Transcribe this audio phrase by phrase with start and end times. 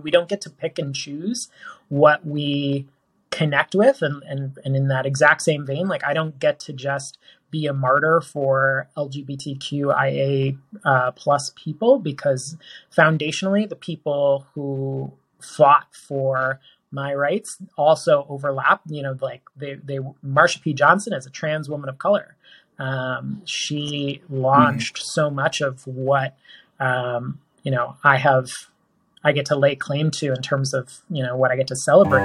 [0.00, 1.48] we don't get to pick and choose
[1.88, 2.86] what we
[3.30, 6.72] connect with and, and and in that exact same vein like i don't get to
[6.72, 7.16] just
[7.50, 12.56] be a martyr for lgbtqia uh, plus people because
[12.96, 16.60] foundationally the people who fought for
[16.90, 21.68] my rights also overlap you know like they, they marsha p johnson is a trans
[21.68, 22.36] woman of color
[22.80, 25.20] um, she launched mm-hmm.
[25.20, 26.36] so much of what
[26.80, 28.48] um, you know i have
[29.24, 31.76] i get to lay claim to in terms of you know what i get to
[31.76, 32.20] celebrate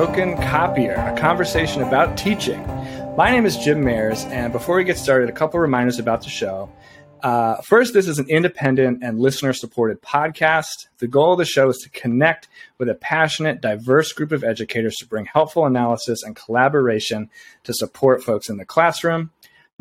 [0.00, 2.66] Broken Copier, a conversation about teaching.
[3.18, 6.30] My name is Jim Mayers, and before we get started, a couple reminders about the
[6.30, 6.72] show.
[7.22, 10.88] Uh, first, this is an independent and listener supported podcast.
[11.00, 14.96] The goal of the show is to connect with a passionate, diverse group of educators
[15.00, 17.28] to bring helpful analysis and collaboration
[17.64, 19.32] to support folks in the classroom.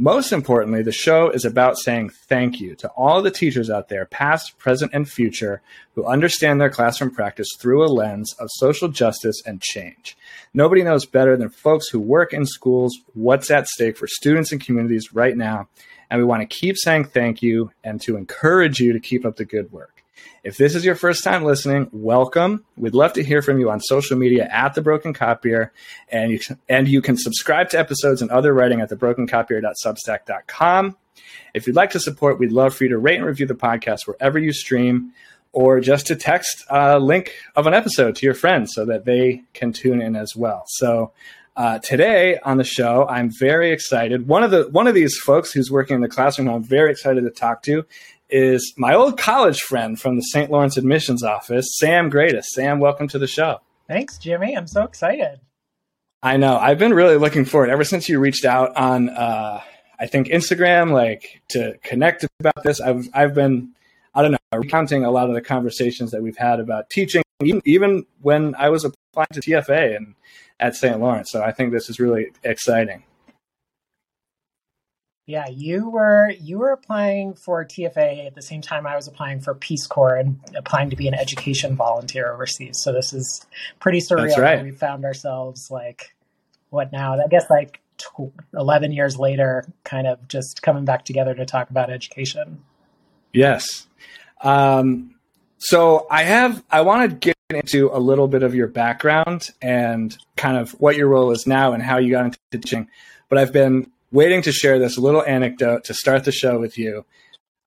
[0.02, 4.06] Most importantly, the show is about saying thank you to all the teachers out there,
[4.06, 5.62] past, present, and future,
[5.94, 10.16] who understand their classroom practice through a lens of social justice and change.
[10.54, 14.64] Nobody knows better than folks who work in schools what's at stake for students and
[14.64, 15.68] communities right now.
[16.10, 19.36] And we want to keep saying thank you and to encourage you to keep up
[19.36, 20.04] the good work.
[20.44, 22.66] If this is your first time listening, welcome.
[22.78, 25.74] We'd love to hear from you on social media at The Broken Copier,
[26.10, 30.98] and you, and you can subscribe to episodes and other writing at thebrokencopier.substack.com.
[31.54, 34.08] If you'd like to support, we'd love for you to rate and review the podcast
[34.08, 35.12] wherever you stream,
[35.52, 39.42] or just to text a link of an episode to your friends so that they
[39.54, 40.64] can tune in as well.
[40.68, 41.12] So
[41.56, 44.28] uh, today on the show, I'm very excited.
[44.28, 47.24] One of the one of these folks who's working in the classroom, I'm very excited
[47.24, 47.86] to talk to,
[48.30, 50.52] is my old college friend from the St.
[50.52, 52.46] Lawrence admissions office, Sam Gradess.
[52.54, 53.60] Sam, welcome to the show.
[53.88, 54.56] Thanks, Jimmy.
[54.56, 55.40] I'm so excited.
[56.22, 56.58] I know.
[56.58, 59.62] I've been really looking forward ever since you reached out on, uh,
[60.00, 62.80] I think Instagram, like to connect about this.
[62.80, 63.79] I've I've been, I don't know,
[64.52, 68.56] Uh, recounting a lot of the conversations that we've had about teaching, even, even when
[68.56, 70.16] I was applying to TFA and
[70.60, 71.00] at St.
[71.00, 71.30] Lawrence.
[71.32, 73.04] So I think this is really exciting.
[75.28, 79.42] Yeah, you were you were applying for TFA at the same time I was applying
[79.42, 82.82] for Peace Corps and applying to be an education volunteer overseas.
[82.82, 83.46] So this is
[83.80, 84.30] pretty surreal.
[84.30, 84.64] That's right.
[84.64, 86.16] We found ourselves like
[86.72, 87.14] what now?
[87.14, 87.80] I guess like
[88.56, 92.64] 11 years later, kind of just coming back together to talk about education.
[93.32, 93.88] Yes.
[94.42, 95.16] Um,
[95.58, 100.16] so I have I want to get into a little bit of your background and
[100.38, 102.88] kind of what your role is now and how you got into teaching.
[103.28, 107.06] But I've been waiting to share this little anecdote to start the show with you.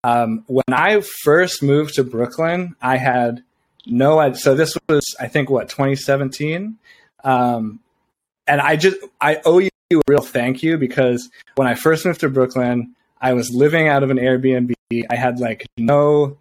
[0.04, 3.42] Um, when I first moved to Brooklyn, I had
[3.86, 4.38] no idea.
[4.38, 6.78] So this was, I think, what 2017,
[7.24, 7.80] um,
[8.46, 12.20] and I just I owe you a real thank you because when I first moved
[12.20, 14.72] to Brooklyn, I was living out of an Airbnb.
[15.08, 16.36] I had like no,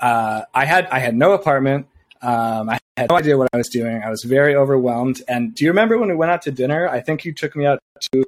[0.00, 1.86] uh, I had I had no apartment.
[2.22, 4.02] Um, I had no idea what I was doing.
[4.02, 5.22] I was very overwhelmed.
[5.28, 6.88] And do you remember when we went out to dinner?
[6.88, 7.78] I think you took me out
[8.12, 8.24] to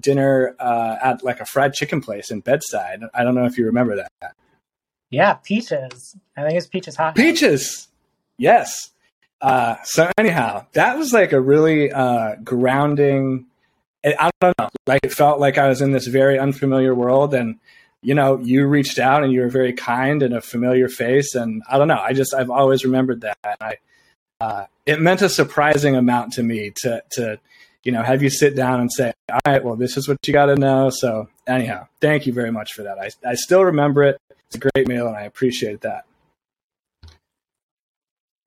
[0.00, 3.08] dinner uh, at like a fried chicken place in Bed-Stuy.
[3.14, 4.34] I don't know if you remember that.
[5.10, 6.16] Yeah, Peaches.
[6.36, 7.14] I think it's Peaches Hot.
[7.14, 7.88] Peaches.
[8.38, 8.90] Yes.
[9.40, 13.46] Uh, so anyhow, that was like a really uh, grounding.
[14.04, 14.68] I don't know.
[14.86, 17.56] Like it felt like I was in this very unfamiliar world, and
[18.06, 21.60] you know, you reached out and you were very kind and a familiar face, and
[21.68, 21.98] I don't know.
[22.00, 23.36] I just I've always remembered that.
[23.60, 23.78] I,
[24.40, 27.40] uh, it meant a surprising amount to me to to
[27.82, 30.32] you know, have you sit down and say, all right, well, this is what you
[30.32, 30.90] got to know.
[30.90, 32.96] So anyhow, thank you very much for that.
[32.98, 34.20] I, I still remember it.
[34.46, 36.04] It's a great meal and I appreciate that.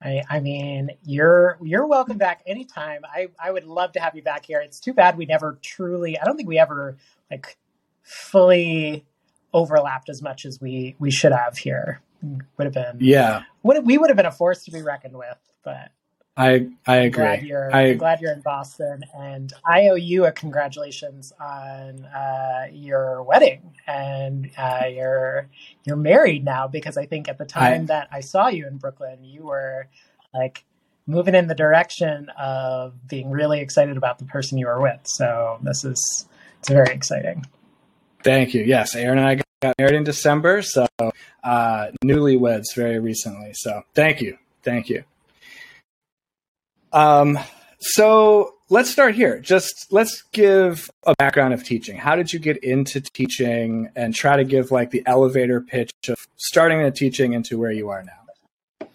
[0.01, 3.01] I, I mean, you're you're welcome back anytime.
[3.05, 4.59] I, I would love to have you back here.
[4.59, 6.19] It's too bad we never truly.
[6.19, 6.97] I don't think we ever
[7.31, 7.57] like
[8.03, 9.05] fully
[9.53, 12.01] overlapped as much as we we should have here.
[12.21, 13.43] Would have been yeah.
[13.63, 15.91] Would we would have been a force to be reckoned with, but
[16.39, 17.23] I I agree.
[17.23, 22.05] Glad you're, I, am glad you're in Boston, and I owe you a congratulations on
[22.05, 25.49] uh, your wedding, and uh, you're
[25.83, 26.67] you're married now.
[26.67, 29.87] Because I think at the time I, that I saw you in Brooklyn, you were
[30.33, 30.63] like
[31.07, 35.01] moving in the direction of being really excited about the person you were with.
[35.05, 36.25] So this is
[36.59, 37.45] it's very exciting.
[38.23, 38.63] Thank you.
[38.63, 40.87] Yes, Aaron and I got married in December, so
[41.43, 43.51] uh, newlyweds very recently.
[43.53, 45.03] So thank you, thank you.
[46.91, 47.39] Um,
[47.79, 49.39] so let's start here.
[49.39, 51.97] Just let's give a background of teaching.
[51.97, 56.17] How did you get into teaching and try to give like the elevator pitch of
[56.37, 58.87] starting in teaching into where you are now?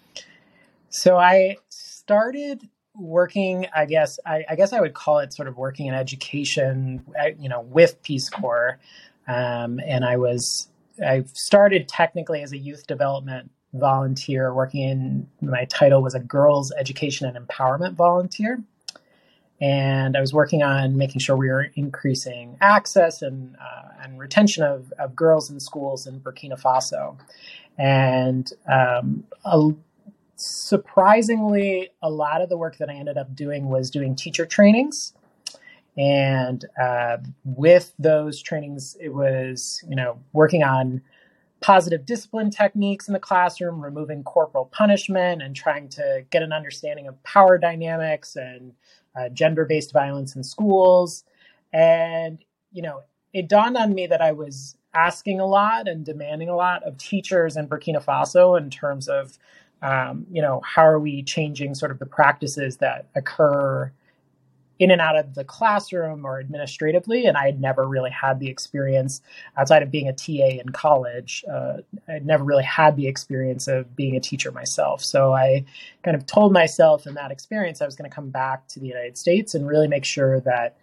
[0.89, 5.57] So I started working, I guess, I, I guess I would call it sort of
[5.57, 7.03] working in education,
[7.39, 8.79] you know, with Peace Corps.
[9.27, 10.69] Um, and I was,
[11.05, 16.71] I started technically as a youth development volunteer working in, my title was a girls
[16.77, 18.63] education and empowerment volunteer.
[19.61, 24.63] And I was working on making sure we were increasing access and uh, and retention
[24.63, 27.17] of, of girls in schools in Burkina Faso,
[27.77, 29.71] and um, a,
[30.35, 35.13] surprisingly, a lot of the work that I ended up doing was doing teacher trainings,
[35.97, 41.01] and uh, with those trainings, it was you know working on
[41.61, 47.07] positive discipline techniques in the classroom, removing corporal punishment, and trying to get an understanding
[47.07, 48.73] of power dynamics and
[49.15, 51.23] uh, gender based violence in schools.
[51.73, 52.37] And,
[52.71, 53.01] you know,
[53.33, 56.97] it dawned on me that I was asking a lot and demanding a lot of
[56.97, 59.37] teachers in Burkina Faso in terms of,
[59.81, 63.91] um, you know, how are we changing sort of the practices that occur
[64.77, 67.25] in and out of the classroom or administratively.
[67.25, 69.21] And I had never really had the experience
[69.57, 71.45] outside of being a TA in college.
[71.49, 71.77] Uh,
[72.07, 75.03] I'd never really had the experience of being a teacher myself.
[75.03, 75.65] So I
[76.03, 78.87] kind of told myself in that experience I was going to come back to the
[78.87, 80.77] United States and really make sure that,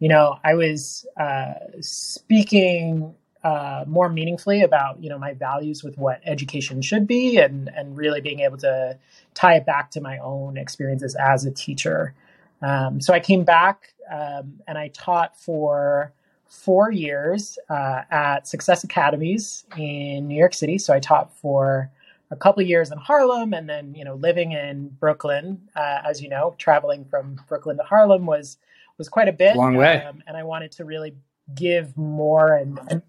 [0.00, 3.14] you know, I was uh, speaking
[3.44, 7.96] uh, more meaningfully about you know my values with what education should be and and
[7.96, 8.98] really being able to
[9.32, 12.14] tie it back to my own experiences as a teacher
[12.62, 16.12] um, so I came back um, and I taught for
[16.46, 20.78] four years uh, at Success Academies in New York City.
[20.78, 21.90] So I taught for
[22.30, 25.60] a couple years in Harlem, and then you know living in Brooklyn.
[25.74, 28.58] Uh, as you know, traveling from Brooklyn to Harlem was
[28.98, 29.56] was quite a bit.
[29.56, 30.02] Long way.
[30.02, 31.14] Um, and I wanted to really
[31.54, 33.02] give more and, and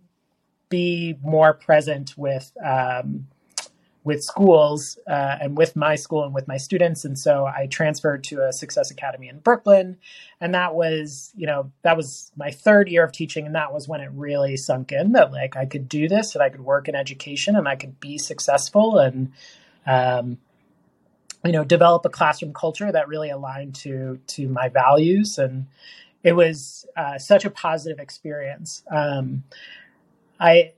[0.69, 3.27] be more present with um,
[4.03, 7.03] with schools uh, and with my school and with my students.
[7.03, 9.97] And so I transferred to a Success Academy in Brooklyn.
[10.39, 13.45] And that was, you know, that was my third year of teaching.
[13.45, 16.41] And that was when it really sunk in that like I could do this and
[16.41, 19.33] I could work in education and I could be successful and,
[19.85, 20.37] um,
[21.43, 25.37] you know, develop a classroom culture that really aligned to to my values.
[25.37, 25.67] And
[26.23, 28.83] it was uh, such a positive experience.
[28.89, 29.43] Um,
[30.39, 30.73] I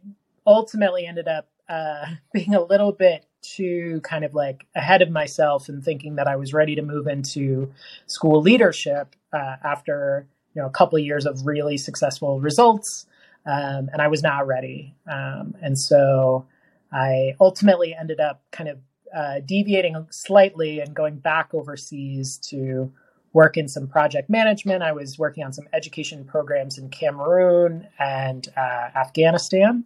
[0.45, 5.67] ultimately ended up uh, being a little bit too kind of like ahead of myself
[5.67, 7.71] and thinking that I was ready to move into
[8.05, 13.07] school leadership uh, after you know a couple of years of really successful results,
[13.45, 14.93] um, and I was not ready.
[15.09, 16.45] Um, and so
[16.91, 18.79] I ultimately ended up kind of
[19.15, 22.91] uh, deviating slightly and going back overseas to
[23.33, 24.83] work in some project management.
[24.83, 29.85] I was working on some education programs in Cameroon and uh, Afghanistan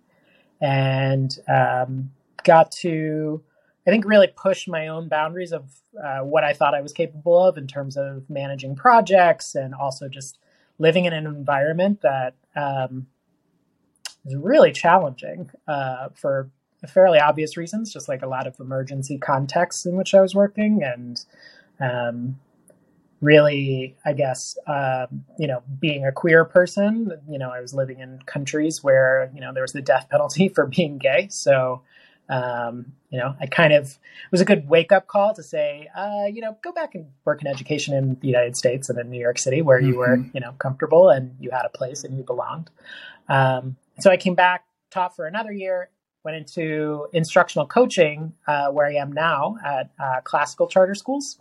[0.61, 2.11] and um,
[2.43, 3.43] got to,
[3.85, 5.69] I think, really push my own boundaries of
[6.01, 10.07] uh, what I thought I was capable of in terms of managing projects and also
[10.07, 10.37] just
[10.79, 13.07] living in an environment that um,
[14.25, 16.49] is really challenging uh, for
[16.87, 20.83] fairly obvious reasons, just like a lot of emergency contexts in which I was working
[20.83, 21.23] and
[21.79, 22.39] um,
[23.25, 27.99] really, I guess, um, you know, being a queer person, you know, I was living
[27.99, 31.27] in countries where, you know, there was the death penalty for being gay.
[31.29, 31.81] So,
[32.29, 35.89] um, you know, I kind of it was a good wake up call to say,
[35.95, 39.09] uh, you know, go back and work in education in the United States and in
[39.09, 39.89] New York City where mm-hmm.
[39.89, 42.69] you were, you know, comfortable and you had a place and you belonged.
[43.27, 45.89] Um, so I came back, taught for another year,
[46.23, 51.39] went into instructional coaching, uh, where I am now at uh, classical charter schools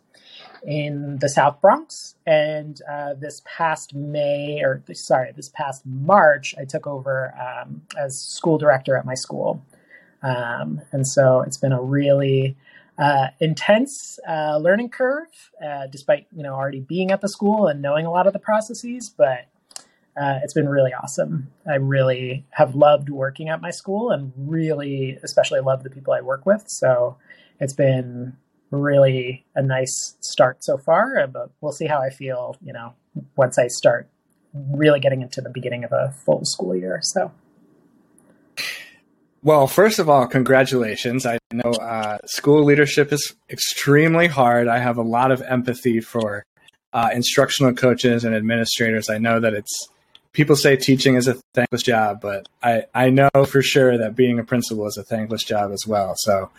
[0.67, 2.17] in the South Bronx.
[2.27, 8.19] And uh, this past May, or sorry, this past March, I took over um, as
[8.19, 9.65] school director at my school.
[10.23, 12.57] Um, and so it's been a really
[12.99, 17.83] uh, intense uh, learning curve, uh, despite you know already being at the school and
[17.83, 19.11] knowing a lot of the processes.
[19.11, 19.47] But
[20.17, 21.51] uh, it's been really awesome.
[21.69, 26.21] I really have loved working at my school, and really, especially love the people I
[26.21, 26.69] work with.
[26.69, 27.17] So
[27.61, 28.37] it's been
[28.75, 32.95] really a nice start so far, uh, but we'll see how I feel, you know,
[33.37, 34.09] once I start
[34.53, 37.01] really getting into the beginning of a full school year.
[37.03, 37.33] So.
[39.43, 41.27] Well, first of all, congratulations.
[41.27, 44.69] I know uh, school leadership is extremely hard.
[44.69, 46.45] I have a lot of empathy for
[46.95, 49.11] uh, instructional coaches and administrators.
[49.11, 49.89] I know that it's
[50.33, 54.39] people say teaching is a thankless job, but I, I know for sure that being
[54.39, 56.15] a principal is a thankless job as well.
[56.17, 56.51] So,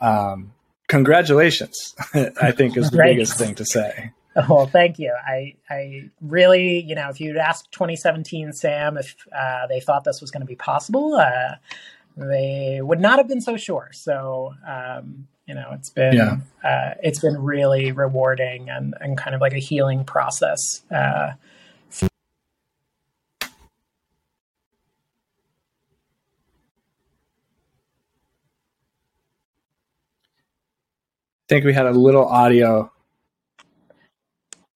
[0.00, 0.52] um,
[0.90, 4.10] congratulations, I think is the biggest thing to say.
[4.48, 5.14] well, thank you.
[5.26, 10.20] I, I really, you know, if you'd asked 2017 Sam if uh, they thought this
[10.20, 11.56] was going to be possible, uh,
[12.16, 13.90] they would not have been so sure.
[13.92, 16.36] So, um, you know, it's been yeah.
[16.62, 20.82] uh, it's been really rewarding and, and kind of like a healing process.
[31.50, 32.92] Think we had a little audio.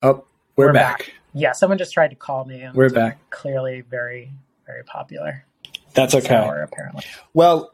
[0.03, 0.25] Oh,
[0.57, 0.99] we're, we're back.
[0.99, 1.15] back.
[1.33, 2.69] Yeah, someone just tried to call me.
[2.75, 3.19] we're back.
[3.31, 4.33] Clearly, very,
[4.67, 5.45] very popular.
[5.95, 6.35] That's okay.
[6.35, 7.05] Hour, apparently.
[7.33, 7.73] Well,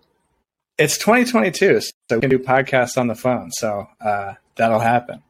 [0.76, 3.50] it's 2022, so we can do podcasts on the phone.
[3.52, 5.23] So uh, that'll happen.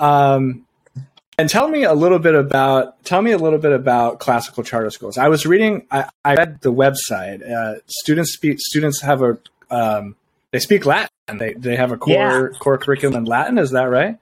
[0.00, 0.66] Um,
[1.38, 4.90] and tell me a little bit about tell me a little bit about classical charter
[4.90, 5.18] schools.
[5.18, 5.86] I was reading.
[5.88, 7.48] I, I read the website.
[7.48, 8.58] Uh, students speak.
[8.58, 9.38] Students have a.
[9.70, 10.16] Um,
[10.54, 12.14] they speak Latin they they have a core
[12.52, 12.58] yeah.
[12.60, 13.58] core curriculum in Latin.
[13.58, 14.18] Is that right?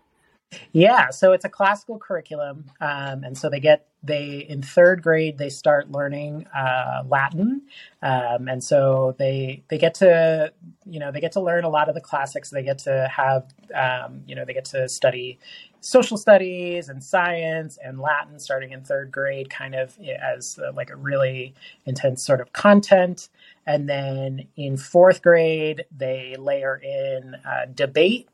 [0.72, 5.38] Yeah, so it's a classical curriculum, um, and so they get they in third grade
[5.38, 7.62] they start learning uh, Latin,
[8.02, 10.52] um, and so they they get to
[10.86, 12.48] you know they get to learn a lot of the classics.
[12.50, 15.38] They get to have um, you know they get to study
[15.80, 20.88] social studies and science and Latin starting in third grade, kind of as uh, like
[20.88, 23.28] a really intense sort of content.
[23.66, 28.28] And then in fourth grade, they layer in uh, debate.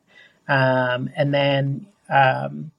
[0.47, 2.71] Um, and then um,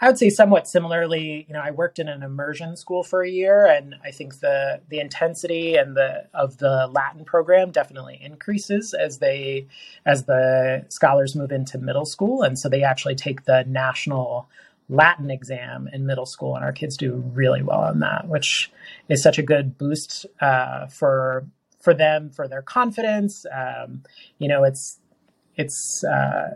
[0.00, 3.30] I would say somewhat similarly, you know, I worked in an immersion school for a
[3.30, 8.94] year, and I think the the intensity and the of the Latin program definitely increases
[8.94, 9.66] as they
[10.06, 14.48] as the scholars move into middle school, and so they actually take the national
[14.88, 18.70] Latin exam in middle school, and our kids do really well on that, which
[19.08, 21.44] is such a good boost uh, for
[21.80, 23.46] for them for their confidence.
[23.52, 24.02] Um,
[24.38, 24.98] you know, it's
[25.56, 26.54] it's uh,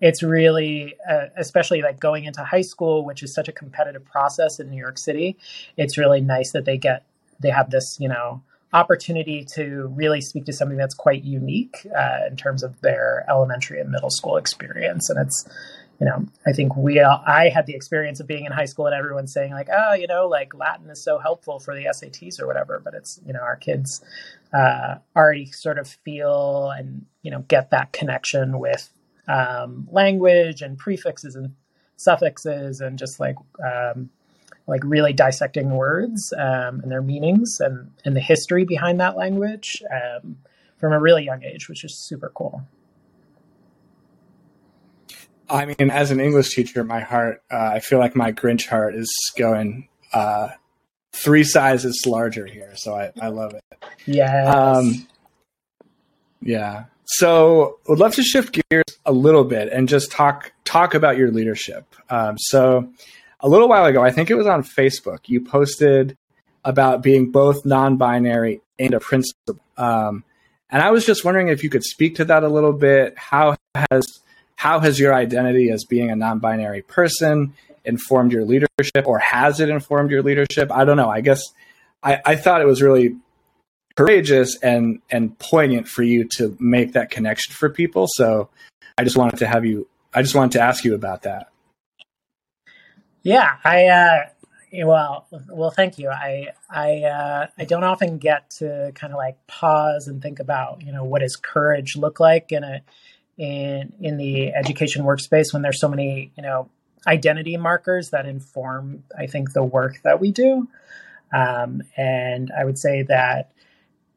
[0.00, 4.60] it's really uh, especially like going into high school which is such a competitive process
[4.60, 5.36] in new york city
[5.76, 7.06] it's really nice that they get
[7.40, 8.42] they have this you know
[8.72, 13.80] opportunity to really speak to something that's quite unique uh, in terms of their elementary
[13.80, 15.48] and middle school experience and it's
[16.00, 18.86] you know i think we all, i had the experience of being in high school
[18.86, 22.40] and everyone saying like oh you know like latin is so helpful for the sats
[22.40, 24.02] or whatever but it's you know our kids
[24.54, 28.90] uh, already sort of feel and you know get that connection with
[29.26, 31.54] um, language and prefixes and
[31.96, 34.10] suffixes and just like um,
[34.66, 39.82] like really dissecting words um, and their meanings and, and the history behind that language
[39.90, 40.36] um,
[40.78, 42.62] from a really young age, which is super cool.
[45.48, 48.94] I mean, as an English teacher, my heart, uh, I feel like my Grinch heart
[48.94, 50.48] is going uh,
[51.14, 52.72] three sizes larger here.
[52.74, 53.62] So I, I love it.
[54.06, 54.50] Yeah.
[54.50, 55.06] Um,
[56.42, 56.84] yeah.
[57.06, 61.30] So, would love to shift gears a little bit and just talk talk about your
[61.30, 61.86] leadership.
[62.08, 62.90] Um, so,
[63.40, 66.16] a little while ago, I think it was on Facebook, you posted
[66.64, 69.58] about being both non-binary and a principal.
[69.76, 70.24] Um,
[70.70, 73.14] and I was just wondering if you could speak to that a little bit.
[73.18, 73.56] How
[73.90, 74.20] has
[74.56, 77.52] how has your identity as being a non-binary person
[77.84, 80.70] informed your leadership, or has it informed your leadership?
[80.72, 81.10] I don't know.
[81.10, 81.42] I guess
[82.02, 83.16] I, I thought it was really
[83.96, 88.06] courageous and and poignant for you to make that connection for people.
[88.08, 88.50] So
[88.98, 89.88] I just wanted to have you.
[90.12, 91.48] I just wanted to ask you about that.
[93.22, 94.18] Yeah, I uh,
[94.84, 96.10] well, well, thank you.
[96.10, 100.82] I I uh, I don't often get to kind of like pause and think about
[100.82, 102.82] you know what does courage look like in a
[103.36, 106.68] in in the education workspace when there's so many you know
[107.06, 110.68] identity markers that inform I think the work that we do.
[111.32, 113.52] Um, and I would say that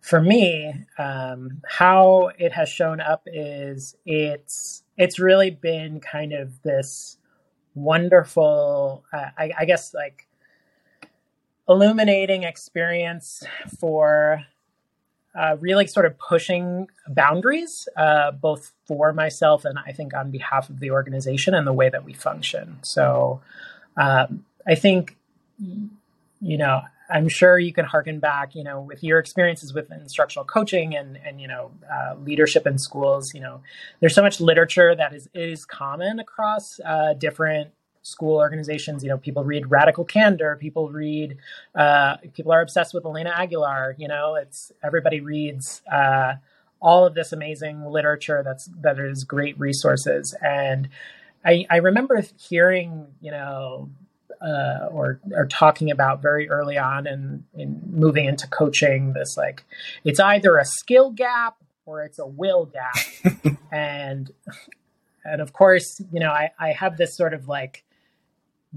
[0.02, 6.62] for me, um, how it has shown up is it's it's really been kind of
[6.62, 7.18] this
[7.76, 10.28] wonderful, uh, I, I, guess, like
[11.70, 13.44] illuminating experience
[13.80, 14.44] for
[15.36, 20.70] uh, really sort of pushing boundaries, uh, both for myself and I think on behalf
[20.70, 22.80] of the organization and the way that we function.
[22.82, 23.42] So
[23.96, 25.18] um, I think,
[25.60, 30.46] you know, I'm sure you can harken back, you know, with your experiences with instructional
[30.46, 33.34] coaching and and you know uh, leadership in schools.
[33.34, 33.62] You know,
[34.00, 37.72] there's so much literature that is is common across uh, different
[38.08, 39.04] school organizations.
[39.04, 40.56] You know, people read Radical Candor.
[40.56, 41.38] People read.
[41.76, 43.96] Uh, people are obsessed with Elena Aguilar.
[43.98, 46.34] You know, it's everybody reads uh,
[46.80, 50.90] all of this amazing literature that's that is great resources and.
[51.46, 53.90] I, I remember hearing, you know,
[54.42, 59.36] uh, or are talking about very early on and in, in moving into coaching this
[59.38, 59.64] like
[60.04, 62.96] it's either a skill gap or it's a will gap
[63.72, 64.32] and
[65.26, 67.84] and of course you know I, I have this sort of like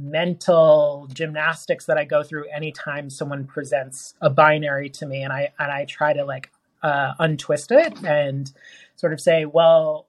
[0.00, 5.52] mental gymnastics that I go through anytime someone presents a binary to me, and I
[5.58, 6.50] and I try to like
[6.82, 8.50] uh, untwist it and
[8.96, 10.06] sort of say, well,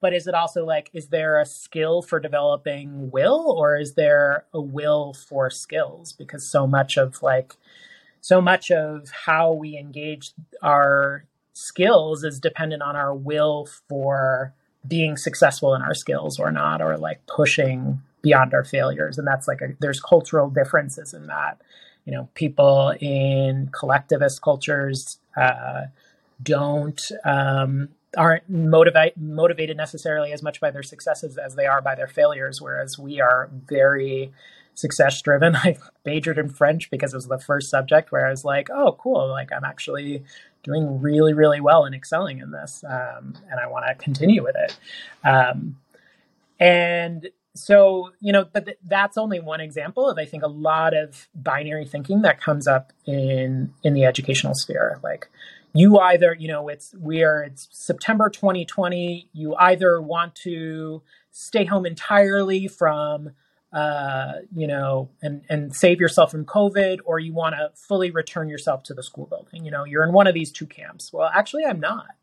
[0.00, 4.44] but is it also like, is there a skill for developing will, or is there
[4.52, 6.12] a will for skills?
[6.12, 7.54] Because so much of like,
[8.20, 14.52] so much of how we engage our skills is dependent on our will for
[14.86, 19.18] being successful in our skills or not, or like pushing beyond our failures.
[19.18, 21.60] And that's like a, there's cultural differences in that.
[22.04, 25.86] You know, people in collectivist cultures uh,
[26.42, 31.94] don't um, aren't motivate motivated necessarily as much by their successes as they are by
[31.94, 32.60] their failures.
[32.60, 34.32] Whereas we are very
[34.74, 35.56] success driven.
[35.56, 38.96] I majored in French because it was the first subject where I was like, oh,
[39.00, 40.22] cool, like I'm actually
[40.62, 44.56] doing really, really well and excelling in this, um, and I want to continue with
[44.56, 44.76] it.
[45.24, 45.78] Um,
[46.58, 50.94] and so you know but th- that's only one example of i think a lot
[50.94, 54.98] of binary thinking that comes up in in the educational sphere.
[55.02, 55.28] Like
[55.72, 61.84] you either you know it's we're it's september 2020 you either want to stay home
[61.84, 63.30] entirely from
[63.72, 68.48] uh, you know and and save yourself from covid or you want to fully return
[68.48, 69.64] yourself to the school building.
[69.64, 71.12] You know you're in one of these two camps.
[71.12, 72.14] Well actually i'm not.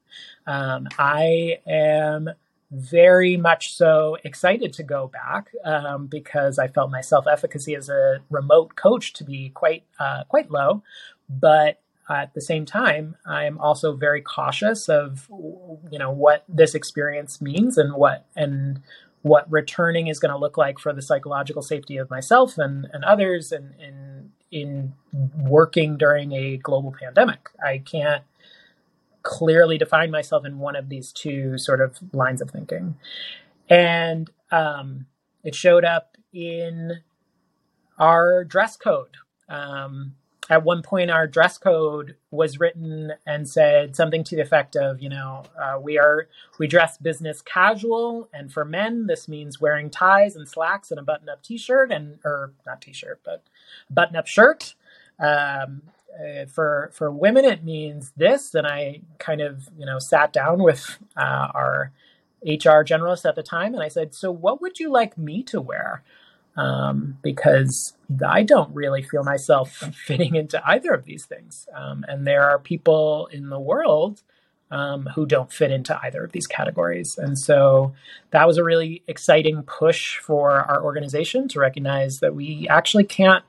[0.48, 2.30] Um, i am
[2.74, 7.88] very much so excited to go back um, because I felt my self efficacy as
[7.90, 10.84] a remote coach to be quite uh, quite low.
[11.30, 15.28] But at the same time, I'm also very cautious of
[15.92, 18.82] you know what this experience means and what and
[19.22, 23.06] what returning is going to look like for the psychological safety of myself and, and
[23.06, 24.94] others and in in
[25.38, 27.50] working during a global pandemic.
[27.64, 28.24] I can't
[29.24, 32.96] clearly define myself in one of these two sort of lines of thinking.
[33.70, 35.08] And um,
[35.44, 37.02] it showed up in
[37.98, 39.16] our dress code.
[39.50, 40.16] Um,
[40.50, 45.02] at one point, our dress code was written and said something to the effect of,
[45.02, 46.28] you know, uh, we are
[46.60, 51.04] we dress business casual, and for men, this means wearing ties and slacks and a
[51.04, 53.44] button-up T-shirt, and or not T-shirt, but
[53.90, 54.76] button-up shirt.
[55.18, 55.84] Um,
[56.20, 58.54] uh, for for women it means this.
[58.56, 61.92] And i kind of you know sat down with uh, our
[62.46, 65.62] hr generalist at the time and i said so what would you like me to
[65.62, 66.04] wear?
[66.56, 67.94] Um, because
[68.26, 69.72] i don't really feel myself
[70.06, 71.68] fitting into either of these things.
[71.76, 74.22] Um, and there are people in the world
[74.74, 77.16] um, who don't fit into either of these categories.
[77.20, 77.94] And so
[78.32, 83.44] that was a really exciting push for our organization to recognize that we actually can't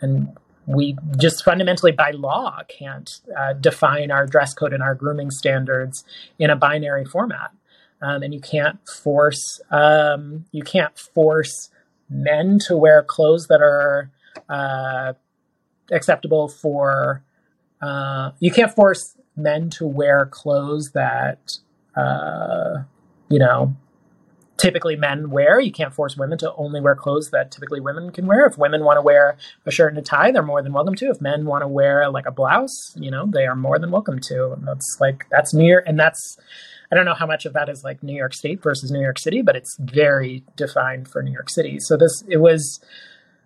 [0.00, 0.36] and
[0.68, 6.04] we just fundamentally by law can't uh, define our dress code and our grooming standards
[6.38, 7.52] in a binary format.
[8.02, 11.70] Um, and you can't force um, you can't force
[12.08, 14.10] men to wear clothes that are
[14.48, 15.14] uh,
[15.90, 17.24] acceptable for
[17.80, 21.58] uh, you can't force men to wear clothes that
[21.96, 22.82] uh,
[23.30, 23.74] you know
[24.58, 25.60] typically men wear.
[25.60, 28.46] You can't force women to only wear clothes that typically women can wear.
[28.46, 31.06] If women want to wear a shirt and a tie, they're more than welcome to.
[31.06, 34.18] If men want to wear like a blouse, you know, they are more than welcome
[34.28, 34.52] to.
[34.52, 36.36] And that's like that's New York, and that's
[36.90, 39.18] I don't know how much of that is like New York State versus New York
[39.18, 41.78] City, but it's very defined for New York City.
[41.80, 42.80] So this it was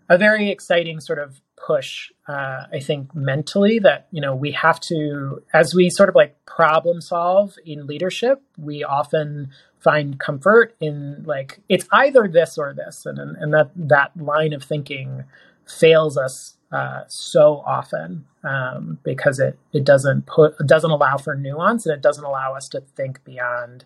[0.09, 4.81] a very exciting sort of push uh, i think mentally that you know we have
[4.81, 11.23] to as we sort of like problem solve in leadership we often find comfort in
[11.25, 15.25] like it's either this or this and and that that line of thinking
[15.67, 21.35] fails us uh, so often um, because it it doesn't put it doesn't allow for
[21.35, 23.85] nuance and it doesn't allow us to think beyond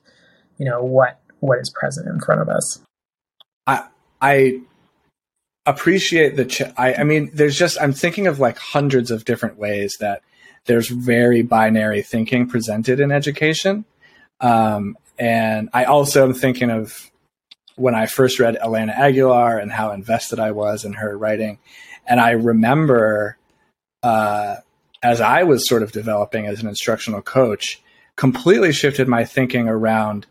[0.58, 2.80] you know what what is present in front of us.
[3.66, 3.84] I
[4.20, 4.60] i
[5.66, 9.58] appreciate the ch- I, I mean there's just i'm thinking of like hundreds of different
[9.58, 10.22] ways that
[10.66, 13.84] there's very binary thinking presented in education
[14.40, 17.10] um, and I also am thinking of
[17.76, 21.58] when I first read Elena Aguilar and how invested I was in her writing.
[22.06, 23.36] And I remember
[24.02, 24.56] uh,
[25.02, 27.82] as I was sort of developing as an instructional coach,
[28.16, 30.26] completely shifted my thinking around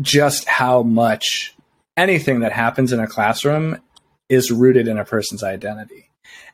[0.00, 1.54] just how much
[1.96, 3.80] anything that happens in a classroom
[4.28, 6.10] is rooted in a person's identity.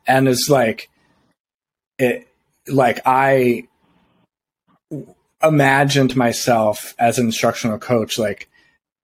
[0.07, 0.89] And it's like,
[1.97, 2.27] it,
[2.67, 3.67] like I
[5.43, 8.49] imagined myself as an instructional coach, like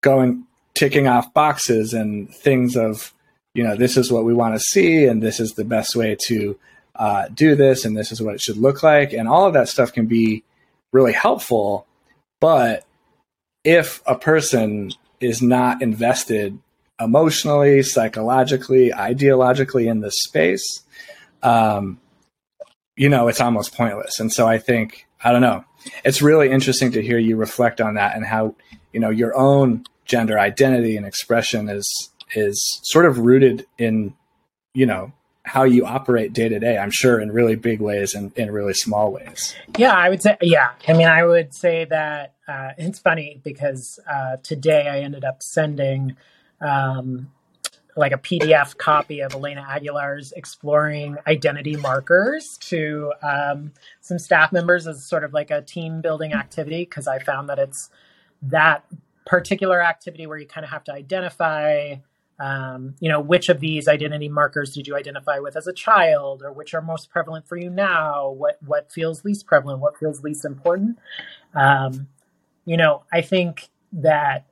[0.02, 3.14] going, ticking off boxes and things of,
[3.54, 6.16] you know, this is what we want to see, and this is the best way
[6.28, 6.58] to
[6.96, 9.12] uh, do this, and this is what it should look like.
[9.12, 10.44] And all of that stuff can be
[10.94, 11.86] really helpful.
[12.40, 12.86] But
[13.64, 16.58] if a person is not invested
[17.02, 20.84] emotionally, psychologically, ideologically in this space,
[21.44, 22.00] um,
[22.96, 24.20] you know, it's almost pointless.
[24.20, 25.66] And so I think, I don't know,
[26.06, 28.56] it's really interesting to hear you reflect on that and how,
[28.94, 34.14] you know, your own gender identity and expression is, is sort of rooted in,
[34.74, 35.12] you know,
[35.44, 38.76] how you operate day to day, I'm sure in really big ways and in really
[38.76, 39.56] small ways.
[39.76, 40.74] Yeah, I would say, yeah.
[40.88, 45.42] I mean, I would say that uh, it's funny because uh, today I ended up
[45.42, 46.16] sending
[46.62, 47.32] um,
[47.96, 54.88] like a PDF copy of Elena Aguilar's Exploring Identity Markers to um, some staff members
[54.88, 57.90] as sort of like a team building activity because I found that it's
[58.44, 58.86] that
[59.26, 61.96] particular activity where you kind of have to identify.
[62.40, 66.42] Um, you know, which of these identity markers did you identify with as a child,
[66.42, 68.32] or which are most prevalent for you now?
[68.32, 69.80] What what feels least prevalent?
[69.80, 70.98] What feels least important?
[71.54, 72.08] Um,
[72.66, 74.48] you know, I think that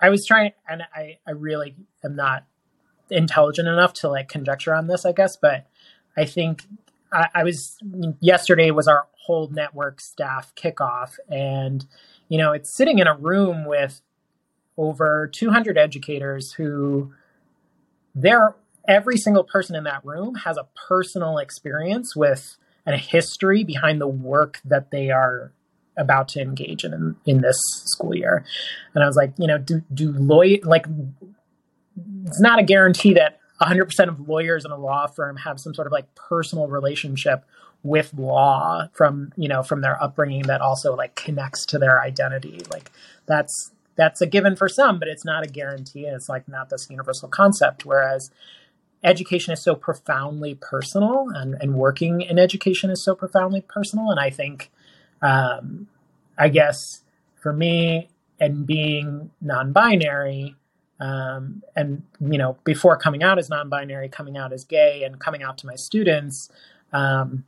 [0.00, 2.44] I was trying, and I, I really am not
[3.10, 5.66] intelligent enough to like conjecture on this, I guess, but
[6.16, 6.64] I think
[7.12, 7.76] I, I was
[8.20, 11.84] yesterday was our whole network staff kickoff, and
[12.28, 14.00] you know, it's sitting in a room with
[14.76, 17.12] over 200 educators who
[18.14, 18.54] they're
[18.88, 24.00] every single person in that room has a personal experience with and a history behind
[24.00, 25.52] the work that they are
[26.00, 28.44] about to engage in in this school year.
[28.94, 30.86] And I was like, you know, do do lawyer like
[32.26, 35.86] it's not a guarantee that 100% of lawyers in a law firm have some sort
[35.86, 37.44] of like personal relationship
[37.82, 42.60] with law from you know from their upbringing that also like connects to their identity.
[42.70, 42.90] Like
[43.26, 46.68] that's that's a given for some but it's not a guarantee and it's like not
[46.68, 47.86] this universal concept.
[47.86, 48.30] Whereas
[49.02, 54.10] education is so profoundly personal and, and working in education is so profoundly personal.
[54.10, 54.70] And i think
[55.22, 55.88] um,
[56.38, 57.02] I guess
[57.36, 60.56] for me and being non-binary,
[60.98, 65.42] um, and you know, before coming out as non-binary, coming out as gay, and coming
[65.42, 66.50] out to my students,
[66.92, 67.44] um,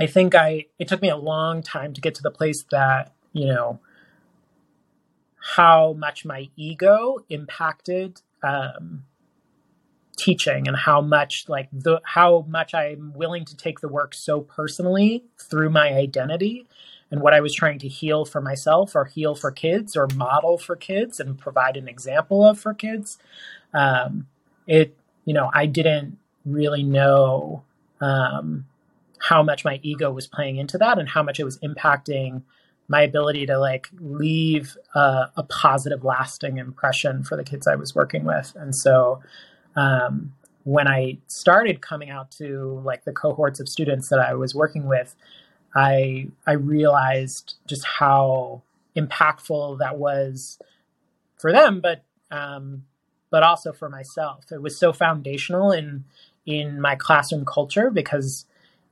[0.00, 3.12] I think I it took me a long time to get to the place that
[3.32, 3.80] you know
[5.56, 9.04] how much my ego impacted um,
[10.18, 14.40] teaching and how much like the how much I'm willing to take the work so
[14.40, 16.66] personally through my identity
[17.10, 20.58] and what I was trying to heal for myself or heal for kids or model
[20.58, 23.18] for kids and provide an example of for kids.
[23.72, 24.26] Um,
[24.66, 27.62] it you know I didn't really know
[28.00, 28.66] um,
[29.20, 32.42] how much my ego was playing into that and how much it was impacting
[32.88, 37.94] my ability to like leave a, a positive lasting impression for the kids I was
[37.94, 39.20] working with and so
[39.78, 44.54] um, when I started coming out to like the cohorts of students that I was
[44.54, 45.14] working with,
[45.74, 48.62] I I realized just how
[48.96, 50.58] impactful that was
[51.38, 52.84] for them, but um,
[53.30, 54.50] but also for myself.
[54.50, 56.04] It was so foundational in
[56.44, 58.44] in my classroom culture because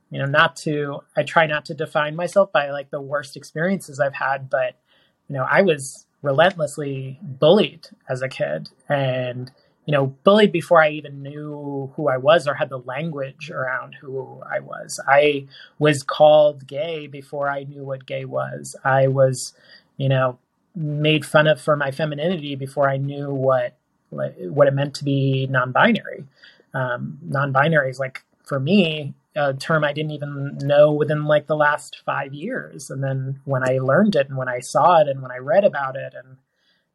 [0.09, 3.99] you know not to I try not to define myself by like the worst experiences
[3.99, 4.79] I've had, but
[5.27, 9.51] you know I was relentlessly bullied as a kid and
[9.87, 13.95] you know, bullied before I even knew who I was or had the language around
[13.95, 14.99] who I was.
[15.07, 15.47] I
[15.79, 18.75] was called gay before I knew what gay was.
[18.83, 19.53] I was,
[19.95, 20.39] you know,
[20.75, 23.77] made fun of for my femininity before I knew what
[24.09, 26.25] what it meant to be non-binary.
[26.73, 31.55] Um, non-binary is like for me a term I didn't even know within like the
[31.55, 32.89] last five years.
[32.89, 35.63] And then when I learned it and when I saw it and when I read
[35.63, 36.37] about it and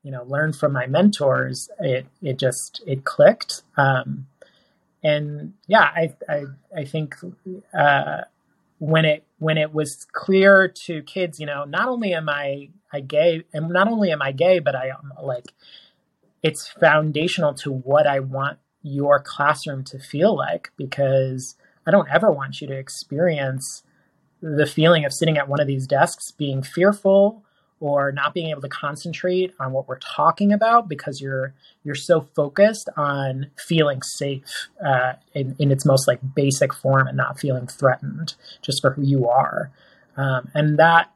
[0.02, 3.62] you know learned from my mentors it it just it clicked.
[3.76, 4.26] Um,
[5.02, 6.44] and yeah i i,
[6.76, 7.16] I think
[7.76, 8.22] uh,
[8.78, 13.00] when it when it was clear to kids you know not only am i i
[13.00, 15.52] gay and not only am i gay but i am like
[16.42, 22.30] it's foundational to what i want your classroom to feel like because i don't ever
[22.30, 23.82] want you to experience
[24.40, 27.44] the feeling of sitting at one of these desks being fearful
[27.82, 32.20] or not being able to concentrate on what we're talking about because you're you're so
[32.20, 37.66] focused on feeling safe uh, in, in its most like basic form and not feeling
[37.66, 39.72] threatened just for who you are.
[40.16, 41.10] Um, and that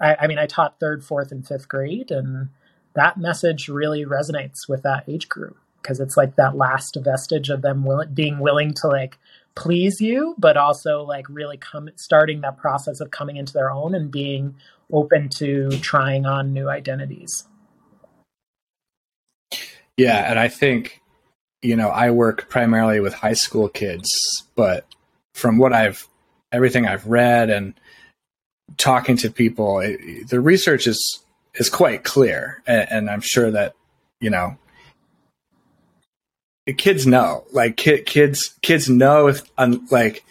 [0.00, 2.48] I, I mean i taught third fourth and fifth grade and
[2.94, 7.62] that message really resonates with that age group because it's like that last vestige of
[7.62, 9.18] them will- being willing to like
[9.54, 13.94] please you but also like really come starting that process of coming into their own
[13.94, 14.56] and being
[14.92, 17.44] open to trying on new identities.
[19.96, 21.02] Yeah, and I think
[21.62, 24.08] you know, I work primarily with high school kids,
[24.54, 24.86] but
[25.34, 26.06] from what I've
[26.52, 27.74] everything I've read and
[28.76, 33.74] talking to people, it, the research is is quite clear, and, and, I'm sure that
[34.20, 34.56] you know,
[36.76, 40.24] kids know, like ki- kids, kids know if, um, like,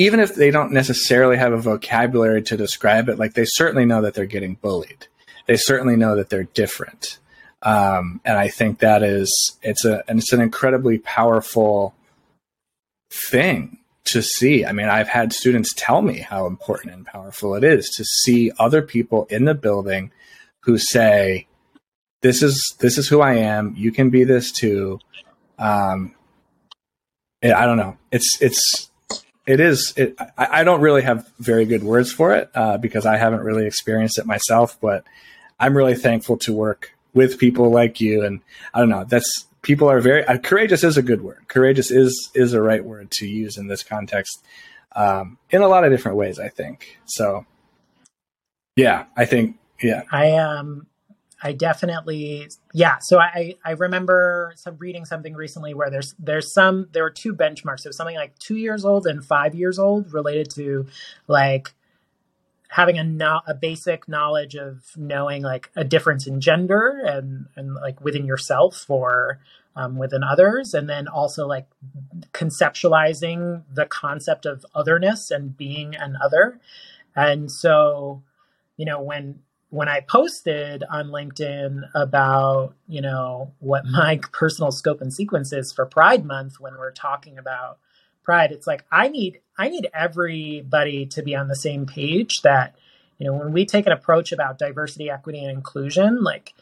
[0.00, 4.00] even if they don't necessarily have a vocabulary to describe it, like they certainly know
[4.00, 5.08] that they're getting bullied.
[5.46, 7.18] They certainly know that they're different.
[7.60, 9.30] Um, and I think that is
[9.62, 11.94] it's a and it's an incredibly powerful
[13.10, 14.64] thing to see.
[14.64, 18.52] I mean, I've had students tell me how important and powerful it is to see
[18.58, 20.12] other people in the building
[20.60, 21.46] who say,
[22.22, 23.74] "This is this is who I am.
[23.76, 24.98] You can be this too."
[25.58, 26.14] Um,
[27.42, 27.98] I don't know.
[28.10, 28.89] It's it's
[29.50, 29.92] it is.
[29.96, 33.40] It, I, I, don't really have very good words for it uh, because I haven't
[33.40, 34.78] really experienced it myself.
[34.80, 35.04] But
[35.58, 39.04] I'm really thankful to work with people like you, and I don't know.
[39.04, 41.48] That's people are very uh, courageous is a good word.
[41.48, 44.40] Courageous is is a right word to use in this context
[44.94, 46.38] um, in a lot of different ways.
[46.38, 47.44] I think so.
[48.76, 50.04] Yeah, I think yeah.
[50.12, 50.86] I um
[51.42, 52.98] I definitely yeah.
[52.98, 57.34] So I I remember some reading something recently where there's there's some there were two
[57.34, 57.84] benchmarks.
[57.84, 60.86] It was something like two years old and five years old related to
[61.26, 61.74] like
[62.68, 67.74] having a no, a basic knowledge of knowing like a difference in gender and and
[67.74, 69.40] like within yourself or
[69.76, 71.66] um, within others, and then also like
[72.32, 76.60] conceptualizing the concept of otherness and being an other.
[77.16, 78.22] And so,
[78.76, 79.40] you know, when
[79.70, 85.72] when I posted on LinkedIn about, you know, what my personal scope and sequence is
[85.72, 87.78] for Pride Month when we're talking about
[88.30, 92.76] pride it's like i need i need everybody to be on the same page that
[93.18, 96.54] you know when we take an approach about diversity equity and inclusion like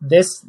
[0.00, 0.44] this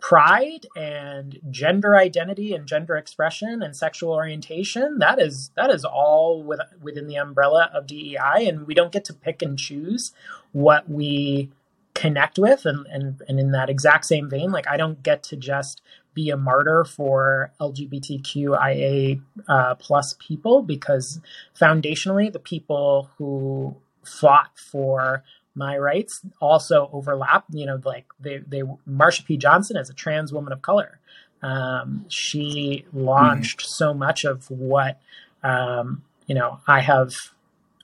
[0.00, 6.42] pride and gender identity and gender expression and sexual orientation that is that is all
[6.42, 10.12] with, within the umbrella of DEI and we don't get to pick and choose
[10.56, 11.50] what we
[11.92, 15.36] connect with and, and and in that exact same vein like i don't get to
[15.36, 15.80] just
[16.12, 21.20] be a martyr for lgbtqia uh, plus people because
[21.58, 25.22] foundationally the people who fought for
[25.56, 27.44] my rights also overlap.
[27.50, 29.36] You know like they, they marsha p.
[29.36, 31.00] Johnson is a trans woman of color.
[31.42, 33.68] Um, she launched mm-hmm.
[33.68, 35.00] so much of what
[35.42, 37.14] um, you know i have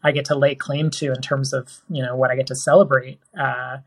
[0.03, 2.55] i get to lay claim to in terms of you know what i get to
[2.55, 3.79] celebrate uh,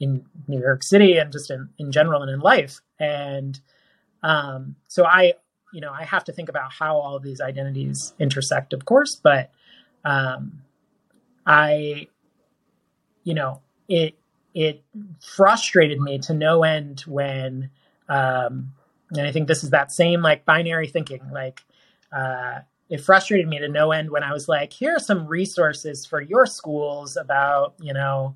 [0.00, 2.80] in New York City and just in, in general and in life.
[2.98, 3.60] And
[4.22, 5.34] um, so I,
[5.72, 9.20] you know, I have to think about how all of these identities intersect, of course,
[9.22, 9.52] but
[10.04, 10.62] um,
[11.46, 12.08] I,
[13.22, 14.16] you know, it
[14.52, 14.82] it
[15.20, 17.70] frustrated me to no end when,
[18.08, 18.72] um,
[19.10, 21.62] and I think this is that same like binary thinking, like.
[22.12, 26.04] Uh, it frustrated me to no end when I was like, here are some resources
[26.04, 28.34] for your schools about, you know,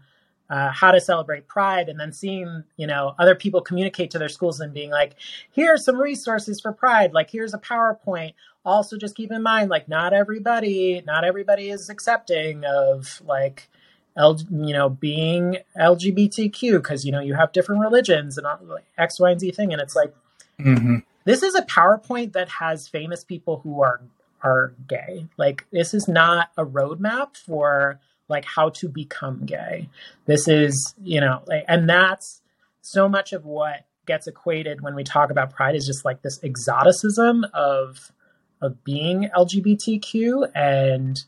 [0.51, 4.29] uh, how to celebrate pride and then seeing you know other people communicate to their
[4.29, 5.15] schools and being like
[5.51, 9.71] here are some resources for pride like here's a powerpoint also just keep in mind
[9.71, 13.69] like not everybody not everybody is accepting of like
[14.17, 19.19] L, you know being lgbtq because you know you have different religions and like x
[19.19, 20.15] y and z thing and it's like
[20.61, 20.99] mm-hmm.
[21.25, 24.03] this is a powerpoint that has famous people who are
[24.45, 25.27] are gay.
[25.37, 29.89] Like this is not a roadmap for like how to become gay.
[30.27, 32.43] This is, you know, like, and that's
[32.81, 36.39] so much of what gets equated when we talk about pride is just like this
[36.45, 38.13] exoticism of
[38.61, 41.25] of being LGBTQ and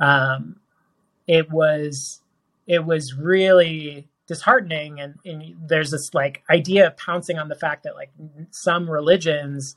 [0.00, 0.56] um
[1.26, 2.20] it was
[2.66, 5.00] it was really disheartening.
[5.00, 8.10] And, and there's this like idea of pouncing on the fact that like
[8.50, 9.76] some religions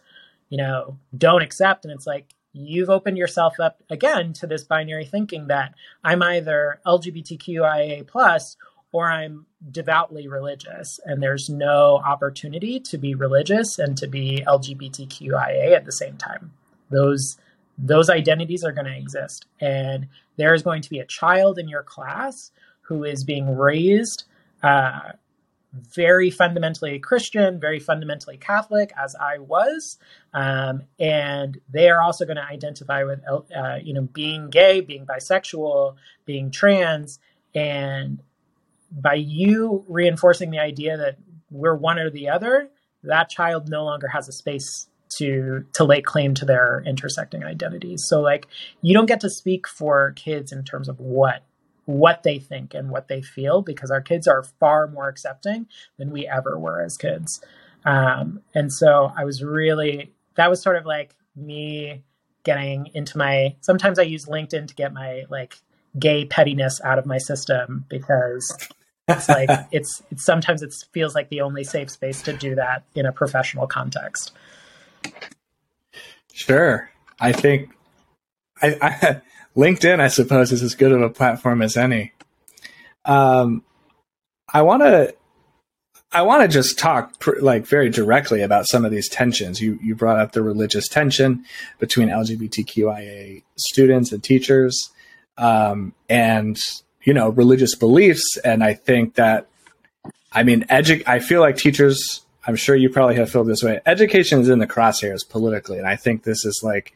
[0.49, 1.85] you know don't accept.
[1.85, 6.79] And it's like you've opened yourself up again to this binary thinking that I'm either
[6.85, 8.57] LGBTQIA plus
[8.91, 15.73] or I'm devoutly religious, and there's no opportunity to be religious and to be LGBTQIA
[15.75, 16.53] at the same time.
[16.89, 17.37] Those
[17.77, 21.67] those identities are going to exist, and there is going to be a child in
[21.67, 24.23] your class who is being raised
[24.63, 25.11] uh,
[25.73, 29.97] very fundamentally Christian, very fundamentally Catholic, as I was,
[30.33, 35.05] um, and they are also going to identify with, uh, you know, being gay, being
[35.05, 37.19] bisexual, being trans,
[37.53, 38.19] and
[38.91, 41.17] by you reinforcing the idea that
[41.51, 42.69] we're one or the other,
[43.03, 48.03] that child no longer has a space to to lay claim to their intersecting identities.
[48.07, 48.47] So like
[48.81, 51.43] you don't get to speak for kids in terms of what
[51.87, 55.65] what they think and what they feel because our kids are far more accepting
[55.97, 57.41] than we ever were as kids.
[57.85, 62.03] Um, and so I was really, that was sort of like me
[62.43, 65.59] getting into my, sometimes I use LinkedIn to get my like
[65.97, 68.45] gay pettiness out of my system because
[69.07, 72.83] it's like it's, it's sometimes it feels like the only safe space to do that
[72.95, 74.33] in a professional context.
[76.33, 77.69] Sure, I think
[78.61, 79.21] I, I
[79.57, 82.13] LinkedIn, I suppose, is as good of a platform as any.
[83.05, 83.63] Um,
[84.53, 85.15] I want to
[86.11, 89.59] I want to just talk pr- like very directly about some of these tensions.
[89.59, 91.43] You you brought up the religious tension
[91.79, 94.91] between LGBTQIA students and teachers,
[95.37, 96.57] um, and
[97.03, 98.37] you know religious beliefs.
[98.43, 99.47] And I think that,
[100.31, 102.21] I mean, edu- I feel like teachers.
[102.45, 103.81] I'm sure you probably have felt this way.
[103.85, 106.93] Education is in the crosshairs politically, and I think this is like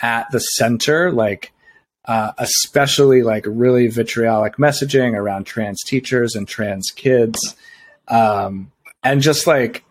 [0.00, 1.52] at the center, like
[2.06, 7.56] uh, especially like really vitriolic messaging around trans teachers and trans kids
[8.08, 8.70] um,
[9.02, 9.84] and just like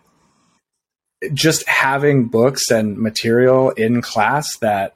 [1.32, 4.94] just having books and material in class that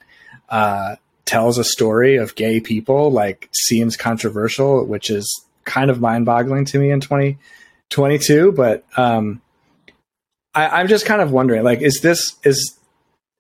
[0.49, 6.27] uh, tells a story of gay people like seems controversial, which is kind of mind
[6.27, 8.53] boggling to me in 2022.
[8.53, 9.41] But um,
[10.55, 12.79] I, I'm just kind of wondering, like, is this is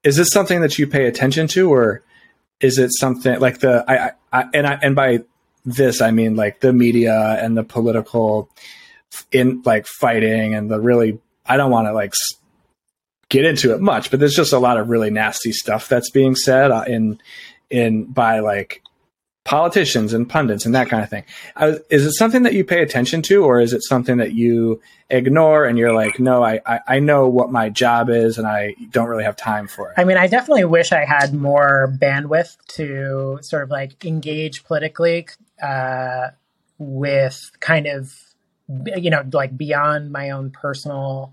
[0.05, 2.03] is this something that you pay attention to, or
[2.61, 5.21] is it something like the I, I and I and by
[5.65, 8.51] this I mean like the media and the political
[9.33, 12.13] in like fighting and the really I don't want to like
[13.29, 16.35] get into it much, but there's just a lot of really nasty stuff that's being
[16.35, 17.21] said uh, in
[17.71, 18.83] in by like
[19.49, 21.25] politicians and pundits and that kind of thing.
[21.59, 24.83] Was, is it something that you pay attention to, or is it something that you
[25.09, 28.75] ignore and you're like, no, I, I, I know what my job is and I
[28.91, 29.95] don't really have time for it?
[29.97, 35.29] I mean, I definitely wish I had more bandwidth to sort of like engage politically
[35.63, 36.29] uh,
[36.79, 38.15] with kind of
[38.97, 41.33] you know, like beyond my own personal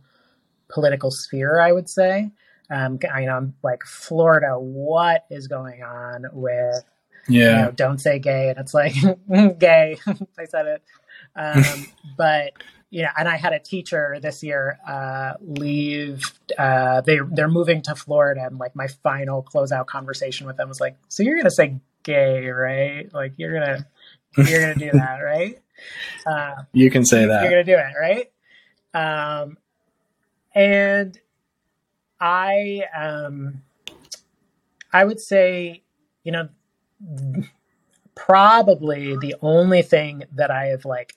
[0.70, 2.32] political sphere, I would say.
[2.70, 6.86] Um, I know, like Florida, what is going on with,
[7.28, 8.96] yeah, you know, don't say gay, and it's like
[9.60, 9.98] gay.
[10.40, 10.84] I said it,
[11.36, 11.64] um,
[12.18, 12.54] but
[12.90, 16.22] you know, and I had a teacher this year uh, leave.
[16.58, 20.80] Uh, they they're moving to Florida, and like my final closeout conversation with them was
[20.80, 23.14] like, "So you're gonna say gay, right?
[23.14, 23.86] Like you're gonna
[24.38, 25.60] you're gonna do that, right?"
[26.26, 27.42] Uh, you can say that.
[27.42, 28.32] You're going to do it, right?
[28.94, 29.58] Um,
[30.54, 31.20] and
[32.20, 33.62] I, um,
[34.92, 35.84] I would say,
[36.24, 36.50] you know,
[38.16, 41.16] probably the only thing that I have like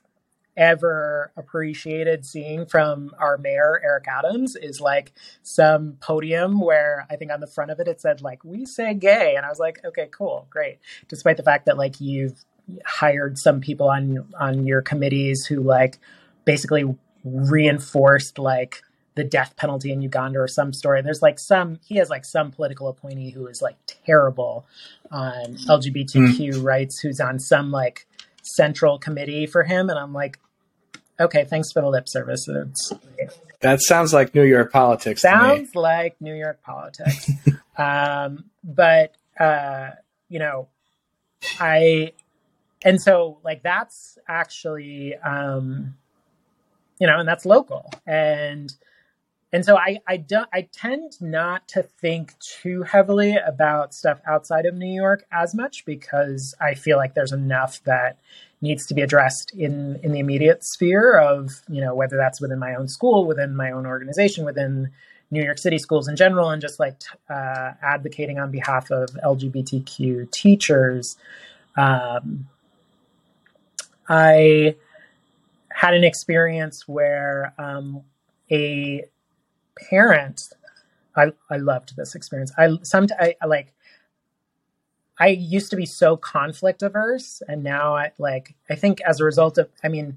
[0.56, 7.30] ever appreciated seeing from our mayor Eric Adams is like some podium where I think
[7.30, 9.34] on the front of it it said like we say gay.
[9.36, 10.78] And I was like okay cool great.
[11.06, 12.44] Despite the fact that like you've
[12.84, 15.98] hired some people on on your committees who like
[16.44, 16.84] basically
[17.24, 18.82] reinforced like
[19.18, 21.02] the death penalty in Uganda or some story.
[21.02, 24.66] There's like some he has like some political appointee who is like terrible
[25.10, 26.64] on LGBTQ mm.
[26.64, 28.06] rights who's on some like
[28.42, 30.38] central committee for him and I'm like
[31.20, 32.46] okay, thanks for the lip service.
[32.48, 32.92] It's,
[33.60, 35.22] that sounds like New York politics.
[35.22, 37.28] Sounds like New York politics.
[37.76, 39.90] um, but uh,
[40.28, 40.68] you know,
[41.58, 42.12] I
[42.84, 45.94] and so like that's actually um
[47.00, 48.72] you know and that's local and
[49.52, 54.66] and so i i don't i tend not to think too heavily about stuff outside
[54.66, 58.18] of new york as much because i feel like there's enough that
[58.60, 62.58] needs to be addressed in in the immediate sphere of you know whether that's within
[62.58, 64.90] my own school within my own organization within
[65.30, 70.30] new york city schools in general and just like uh, advocating on behalf of lgbtq
[70.30, 71.16] teachers.
[71.76, 72.48] Um,
[74.08, 74.76] I
[75.70, 78.02] had an experience where um,
[78.50, 79.04] a
[79.90, 80.52] parent,
[81.16, 82.52] I, I loved this experience.
[82.56, 83.72] I some I, I like.
[85.20, 88.54] I used to be so conflict averse, and now I like.
[88.70, 90.16] I think as a result of, I mean,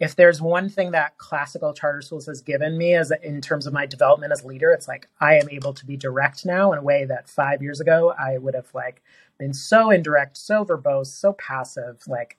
[0.00, 3.72] if there's one thing that classical charter schools has given me as in terms of
[3.72, 6.82] my development as leader, it's like I am able to be direct now in a
[6.82, 9.02] way that five years ago I would have like
[9.38, 12.02] been so indirect, so verbose, so passive.
[12.06, 12.38] Like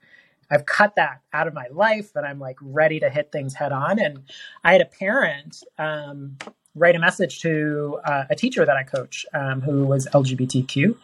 [0.52, 3.72] I've cut that out of my life and I'm like ready to hit things head
[3.72, 4.00] on.
[4.00, 4.24] And
[4.64, 6.38] I had a parent um,
[6.76, 10.96] write a message to uh, a teacher that I coach um, who was LGBTQ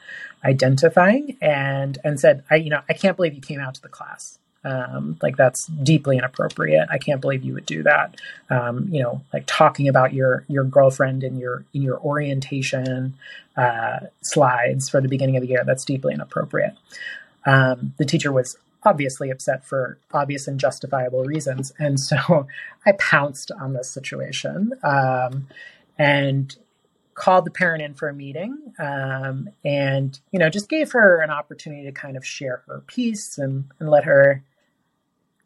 [0.44, 3.90] identifying and and said, I you know I can't believe you came out to the
[3.90, 4.40] class.
[4.64, 6.88] Um, like that's deeply inappropriate.
[6.90, 8.16] I can't believe you would do that.
[8.50, 13.16] Um, you know, like talking about your your girlfriend in your in your orientation
[13.56, 15.64] uh, slides for the beginning of the year.
[15.64, 16.74] That's deeply inappropriate.
[17.46, 21.74] Um, the teacher was obviously upset for obvious and justifiable reasons.
[21.80, 22.48] And so
[22.86, 25.48] I pounced on this situation um,
[25.98, 26.56] and
[27.14, 31.30] called the parent in for a meeting um, and, you know, just gave her an
[31.30, 34.44] opportunity to kind of share her piece and, and let her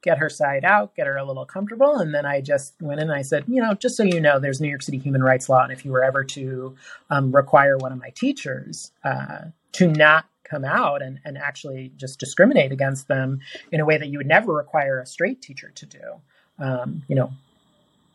[0.02, 1.98] get her side out, get her a little comfortable.
[1.98, 4.40] And then I just went in and I said, you know, just so you know,
[4.40, 5.64] there's New York City human rights law.
[5.64, 6.76] And if you were ever to
[7.10, 12.20] um, require one of my teachers uh, to not come out and, and actually just
[12.20, 13.40] discriminate against them
[13.72, 16.22] in a way that you would never require a straight teacher to do,
[16.60, 17.32] um, you know,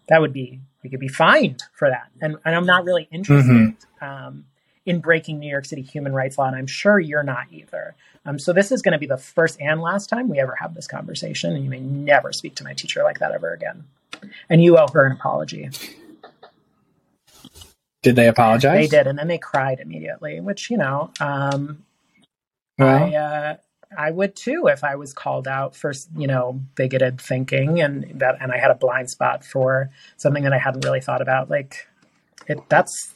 [0.08, 2.10] that would be, you could be fined for that.
[2.20, 3.46] And, and I'm not really interested.
[3.46, 4.04] Mm-hmm.
[4.04, 4.44] Um,
[4.86, 7.94] in breaking New York City human rights law, and I'm sure you're not either.
[8.26, 10.74] Um, so this is going to be the first and last time we ever have
[10.74, 13.84] this conversation, and you may never speak to my teacher like that ever again.
[14.48, 15.70] And you owe her an apology.
[18.02, 18.90] Did they apologize?
[18.90, 21.82] They did, and then they cried immediately, which you know, um,
[22.78, 23.04] well.
[23.04, 23.56] I uh,
[23.96, 28.36] I would too if I was called out for you know bigoted thinking and that,
[28.40, 31.50] and I had a blind spot for something that I hadn't really thought about.
[31.50, 31.86] Like,
[32.46, 33.14] it that's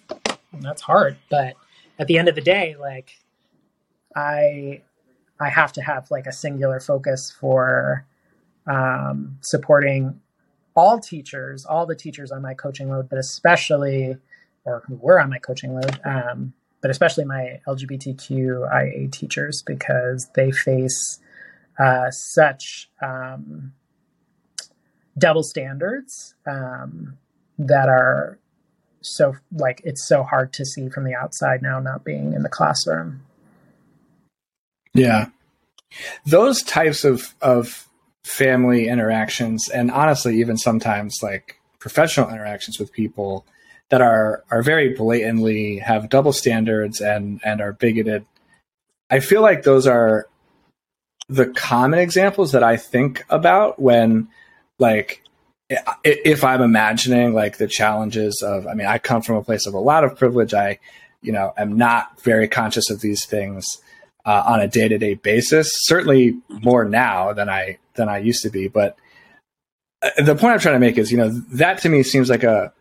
[0.52, 1.54] that's hard, but
[1.98, 3.18] at the end of the day, like,
[4.14, 4.82] I
[5.40, 8.06] I have to have like a singular focus for
[8.66, 10.20] um, supporting
[10.76, 14.16] all teachers, all the teachers on my coaching load, but especially,
[14.64, 20.50] or who were on my coaching load, um, but especially my LGBTQIA teachers because they
[20.50, 21.18] face
[21.78, 23.72] uh, such um,
[25.16, 27.16] double standards um,
[27.58, 28.38] that are
[29.00, 32.48] so like it's so hard to see from the outside now, not being in the
[32.48, 33.22] classroom.
[34.94, 35.26] Yeah.
[36.26, 37.88] Those types of, of
[38.24, 43.46] family interactions and honestly, even sometimes like professional interactions with people
[43.90, 48.26] that are, are very blatantly have double standards and, and are bigoted.
[49.10, 50.26] I feel like those are
[51.28, 54.28] the common examples that I think about when
[54.78, 55.22] like
[56.04, 59.74] if I'm imagining like the challenges of, I mean, I come from a place of
[59.74, 60.54] a lot of privilege.
[60.54, 60.78] I,
[61.20, 63.78] you know, am not very conscious of these things
[64.24, 65.70] uh, on a day to day basis.
[65.82, 68.68] Certainly more now than I than I used to be.
[68.68, 68.96] But
[70.00, 72.44] uh, the point I'm trying to make is, you know, that to me seems like
[72.44, 72.72] a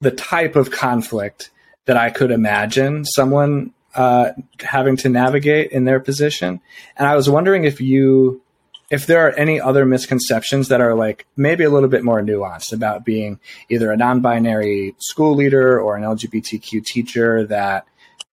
[0.00, 1.50] the type of conflict
[1.86, 6.60] that I could imagine someone uh, having to navigate in their position.
[6.96, 8.42] And I was wondering if you
[8.88, 12.72] if there are any other misconceptions that are like maybe a little bit more nuanced
[12.72, 17.84] about being either a non-binary school leader or an LGBTQ teacher that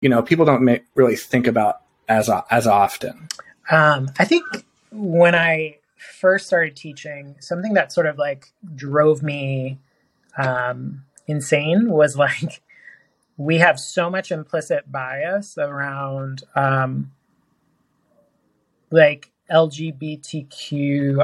[0.01, 3.29] you know people don't make, really think about as as often?
[3.69, 4.43] Um, I think
[4.91, 5.77] when I
[6.19, 9.79] first started teaching, something that sort of like drove me
[10.37, 12.61] um, insane was like
[13.37, 17.11] we have so much implicit bias around um,
[18.91, 21.17] like LGBTQIA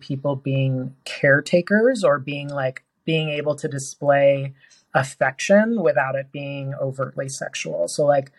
[0.00, 4.54] people being caretakers or being like being able to display
[4.94, 7.88] affection without it being overtly sexual.
[7.88, 8.30] So like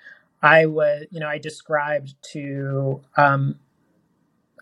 [0.41, 3.59] I was, you know, I described to, um,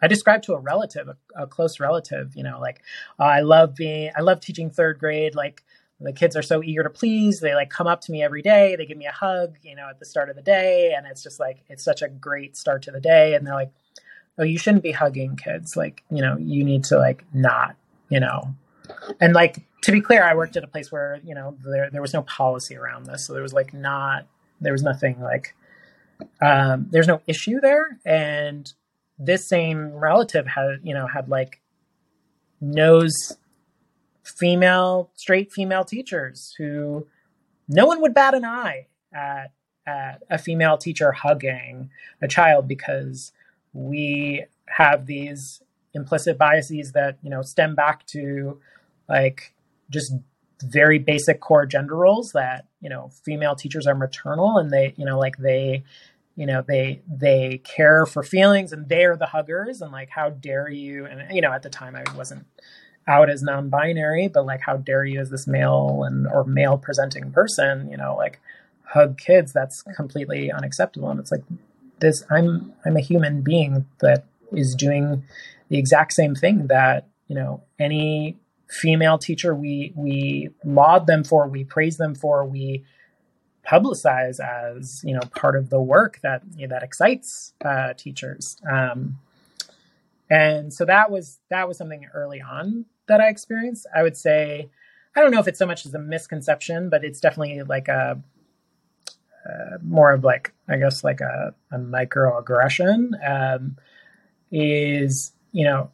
[0.01, 2.81] I described to a relative, a, a close relative, you know, like
[3.19, 5.35] uh, I love being, I love teaching third grade.
[5.35, 5.63] Like
[6.03, 7.39] the kids are so eager to please.
[7.39, 8.75] They like come up to me every day.
[8.75, 11.23] They give me a hug, you know, at the start of the day, and it's
[11.23, 13.33] just like it's such a great start to the day.
[13.33, 13.71] And they're like,
[14.37, 15.75] "Oh, you shouldn't be hugging kids.
[15.75, 17.75] Like, you know, you need to like not,
[18.09, 18.55] you know."
[19.19, 22.01] And like to be clear, I worked at a place where you know there there
[22.01, 24.27] was no policy around this, so there was like not
[24.61, 25.55] there was nothing like
[26.41, 27.99] um, there's no issue there.
[28.05, 28.71] And
[29.17, 31.61] this same relative had, you know, had like
[32.61, 33.37] knows
[34.23, 37.07] female, straight female teachers who
[37.67, 39.51] no one would bat an eye at,
[39.85, 41.89] at a female teacher hugging
[42.21, 43.31] a child because
[43.73, 45.61] we have these
[45.93, 48.59] implicit biases that, you know, stem back to
[49.07, 49.53] like
[49.89, 50.13] just
[50.63, 55.05] very basic core gender roles that you know female teachers are maternal and they you
[55.05, 55.83] know like they
[56.35, 60.69] you know they they care for feelings and they're the huggers and like how dare
[60.69, 62.45] you and you know at the time i wasn't
[63.07, 67.31] out as non-binary but like how dare you as this male and or male presenting
[67.31, 68.39] person you know like
[68.85, 71.09] hug kids that's completely unacceptable.
[71.09, 71.43] And it's like
[71.99, 75.23] this i'm i'm a human being that is doing
[75.69, 78.37] the exact same thing that you know any
[78.69, 82.83] female teacher we we laud them for we praise them for we
[83.65, 88.57] publicize as you know part of the work that you know, that excites uh, teachers.
[88.69, 89.19] Um,
[90.29, 94.69] and so that was that was something early on that i experienced i would say
[95.15, 98.21] i don't know if it's so much as a misconception but it's definitely like a
[99.47, 103.77] uh, more of like i guess like a, a microaggression um,
[104.51, 105.91] is you know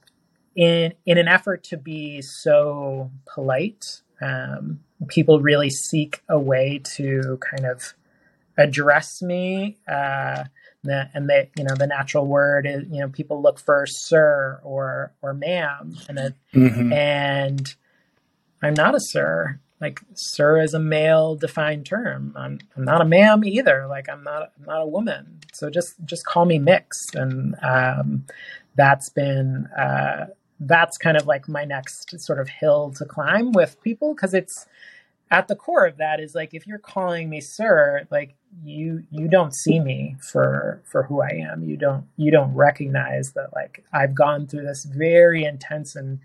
[0.59, 7.39] in in an effort to be so polite, um, people really seek a way to
[7.39, 7.93] kind of
[8.57, 10.43] address me uh,
[10.83, 15.11] and the you know the natural word is you know people look for sir or
[15.21, 16.93] or ma'am and it, mm-hmm.
[16.93, 17.75] and
[18.61, 19.59] I'm not a sir.
[19.81, 22.33] Like sir is a male defined term.
[22.35, 23.87] I'm, I'm not a ma'am either.
[23.87, 25.39] Like I'm not I'm not a woman.
[25.53, 27.15] So just just call me mixed.
[27.15, 28.25] And um,
[28.75, 30.27] that's been uh,
[30.59, 34.65] that's kind of like my next sort of hill to climb with people because it's
[35.31, 39.27] at the core of that is like if you're calling me sir like you you
[39.27, 41.63] don't see me for for who i am.
[41.63, 46.19] You don't you don't recognize that like i've gone through this very intense and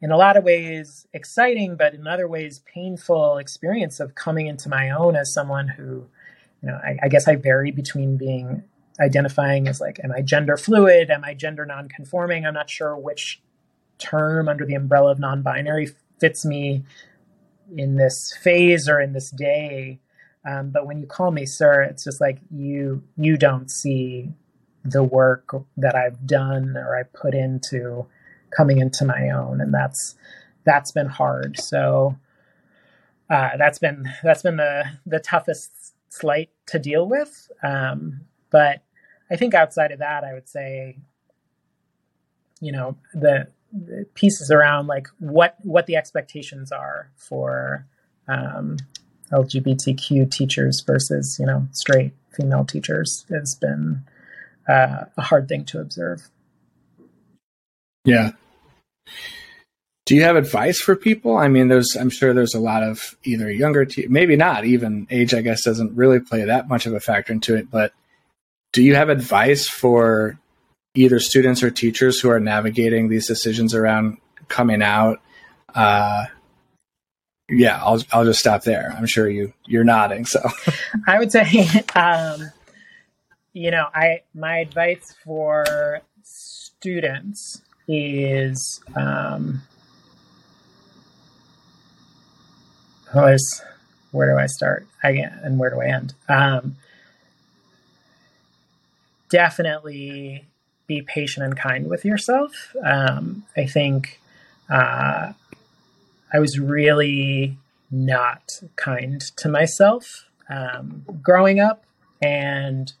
[0.00, 4.68] in a lot of ways exciting but in other ways painful experience of coming into
[4.68, 6.06] my own as someone who
[6.62, 8.62] you know i, I guess i vary between being
[9.00, 11.10] identifying as like am i gender fluid?
[11.10, 12.44] Am i gender non-conforming?
[12.44, 13.40] I'm not sure which
[13.98, 15.90] term under the umbrella of non-binary
[16.20, 16.84] fits me
[17.76, 20.00] in this phase or in this day.
[20.48, 24.30] Um, but when you call me sir, it's just like you you don't see
[24.84, 28.06] the work that I've done or I put into
[28.50, 30.14] coming into my own, and that's
[30.64, 31.58] that's been hard.
[31.58, 32.16] So
[33.28, 37.50] uh, that's been that's been the the toughest slight to deal with.
[37.62, 38.82] Um, but
[39.30, 40.98] I think outside of that, I would say,
[42.60, 43.48] you know, the
[44.14, 47.86] pieces around like what what the expectations are for
[48.26, 48.76] um,
[49.32, 54.02] LGBTQ teachers versus you know straight female teachers has been
[54.68, 56.28] uh, a hard thing to observe.
[58.04, 58.32] Yeah.
[60.06, 61.36] Do you have advice for people?
[61.36, 65.06] I mean, there's I'm sure there's a lot of either younger, te- maybe not even
[65.10, 65.34] age.
[65.34, 67.70] I guess doesn't really play that much of a factor into it.
[67.70, 67.92] But
[68.72, 70.38] do you have advice for
[70.94, 74.18] either students or teachers who are navigating these decisions around
[74.48, 75.20] coming out.
[75.74, 76.26] Uh,
[77.50, 78.94] yeah, I'll I'll just stop there.
[78.96, 80.24] I'm sure you you're nodding.
[80.26, 80.40] So
[81.06, 82.50] I would say, um,
[83.52, 89.62] you know, I my advice for students is um,
[93.12, 94.86] where do I start?
[95.02, 96.14] I and where do I end?
[96.28, 96.76] Um,
[99.28, 100.46] definitely
[100.86, 102.74] be patient and kind with yourself.
[102.84, 104.20] Um, I think
[104.68, 105.32] uh,
[106.32, 107.58] I was really
[107.90, 111.84] not kind to myself um, growing up.
[112.22, 112.92] And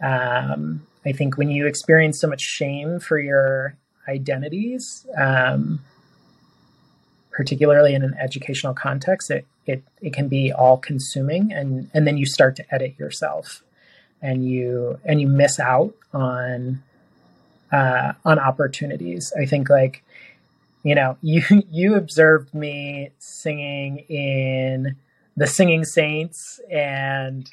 [0.00, 3.76] um, I think when you experience so much shame for your
[4.08, 5.80] identities, um,
[7.30, 11.52] particularly in an educational context, it, it, it can be all consuming.
[11.52, 13.62] And, and then you start to edit yourself
[14.22, 16.82] and you, and you miss out on
[17.72, 19.32] uh, on opportunities.
[19.40, 20.04] I think like
[20.84, 24.96] you know you you observed me singing in
[25.36, 27.50] the Singing Saints and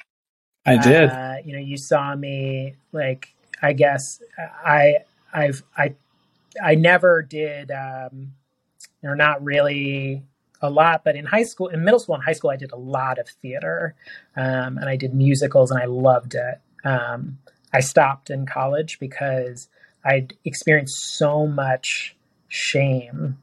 [0.66, 1.10] I did.
[1.10, 5.00] Uh, you know, you saw me like I guess I
[5.34, 5.96] I've I
[6.64, 8.34] I never did um,
[9.02, 10.24] know not really
[10.62, 12.78] a lot, but in high school, in middle school and high school, I did a
[12.78, 13.96] lot of theater,
[14.36, 16.62] um, and I did musicals, and I loved it.
[16.84, 17.40] Um,
[17.74, 19.70] I stopped in college because
[20.06, 22.16] I'd experienced so much
[22.52, 23.38] shame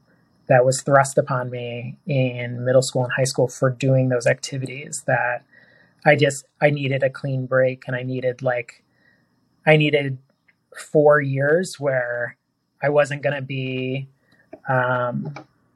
[0.47, 5.01] that was thrust upon me in middle school and high school for doing those activities
[5.07, 5.43] that
[6.05, 8.83] I just I needed a clean break and I needed like
[9.65, 10.19] I needed
[10.91, 12.37] 4 years where
[12.83, 14.07] I wasn't going to be
[14.67, 15.33] um,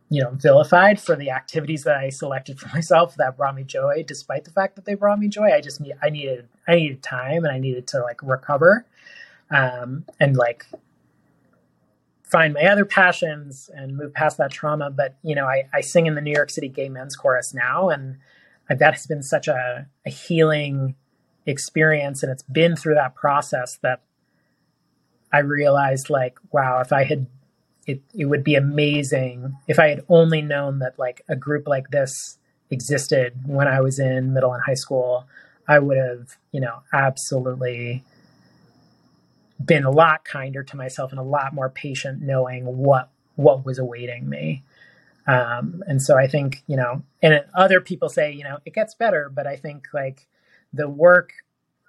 [0.09, 4.03] you know vilified for the activities that I selected for myself that brought me joy
[4.07, 5.51] despite the fact that they brought me joy.
[5.51, 8.85] I just need I needed I needed time and I needed to like recover
[9.49, 10.67] um, and like
[12.33, 14.89] find my other passions and move past that trauma.
[14.89, 17.89] But you know, I, I sing in the New York City Gay Men's Chorus now,
[17.89, 18.17] and
[18.67, 20.95] that has been such a, a healing
[21.45, 24.01] experience, and it's been through that process that
[25.31, 27.27] I realized, like, wow, if I had
[27.85, 31.89] it, it would be amazing if I had only known that like a group like
[31.89, 32.39] this
[32.71, 35.27] existed when I was in middle and high school.
[35.67, 38.03] I would have, you know, absolutely
[39.63, 43.79] been a lot kinder to myself and a lot more patient knowing what what was
[43.79, 44.63] awaiting me.
[45.25, 48.93] Um, and so i think you know and other people say you know it gets
[48.93, 50.27] better but i think like
[50.73, 51.31] the work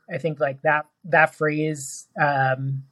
[0.08, 2.84] i think like that that phrase um,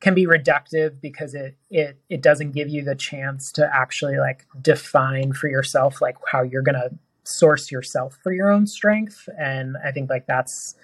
[0.00, 4.46] can be reductive because it it it doesn't give you the chance to actually like
[4.62, 6.90] define for yourself like how you're gonna
[7.24, 9.28] source yourself for your own strength.
[9.38, 10.76] And i think like that's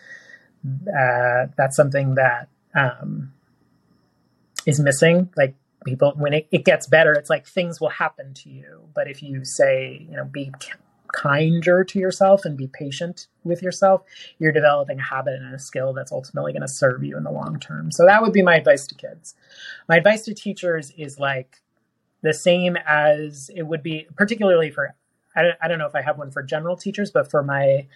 [0.65, 3.33] uh, that's something that um,
[4.67, 5.31] is missing.
[5.37, 5.55] Like
[5.85, 8.89] people, when it, it gets better, it's like things will happen to you.
[8.95, 10.53] But if you say, you know, be
[11.13, 14.03] kinder to yourself and be patient with yourself,
[14.39, 17.31] you're developing a habit and a skill that's ultimately going to serve you in the
[17.31, 17.93] long term.
[17.93, 19.35] So that would be my advice to kids.
[19.89, 21.63] My advice to teachers is like
[22.23, 24.95] the same as it would be, particularly for,
[25.37, 27.87] I don't, I don't know if I have one for general teachers, but for my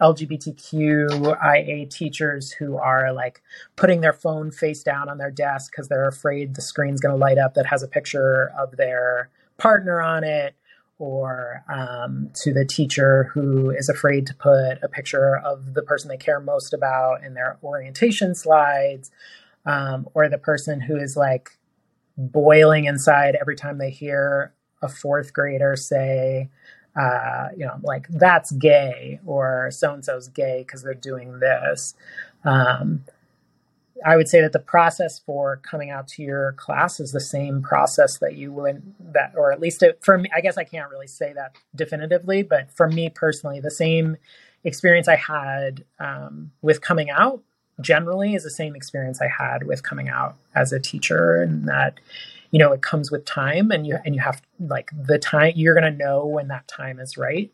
[0.00, 3.42] LGBTQIA teachers who are like
[3.76, 7.18] putting their phone face down on their desk because they're afraid the screen's going to
[7.18, 10.54] light up that has a picture of their partner on it,
[10.98, 16.08] or um, to the teacher who is afraid to put a picture of the person
[16.08, 19.10] they care most about in their orientation slides,
[19.64, 21.50] um, or the person who is like
[22.18, 26.50] boiling inside every time they hear a fourth grader say,
[26.96, 31.94] uh, you know, like that's gay or so and so's gay because they're doing this.
[32.44, 33.04] Um,
[34.04, 37.62] I would say that the process for coming out to your class is the same
[37.62, 38.82] process that you would
[39.12, 42.42] that, or at least it, for me, I guess I can't really say that definitively,
[42.42, 44.16] but for me personally, the same
[44.64, 47.42] experience I had um, with coming out
[47.80, 51.98] generally is the same experience I had with coming out as a teacher, and that
[52.56, 55.78] you know it comes with time and you and you have like the time you're
[55.78, 57.52] going to know when that time is right.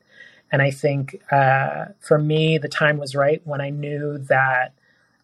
[0.53, 4.75] And i think uh, for me the time was right when i knew that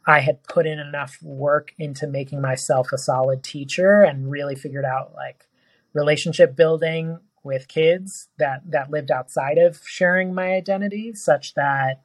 [0.04, 4.84] i had put in enough work into making myself a solid teacher and really figured
[4.84, 5.46] out like
[5.92, 12.02] relationship building with kids that that lived outside of sharing my identity such that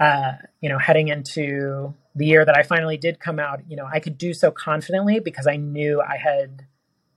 [0.00, 3.88] uh, you know heading into the year that I finally did come out, you know,
[3.92, 6.64] I could do so confidently because I knew I had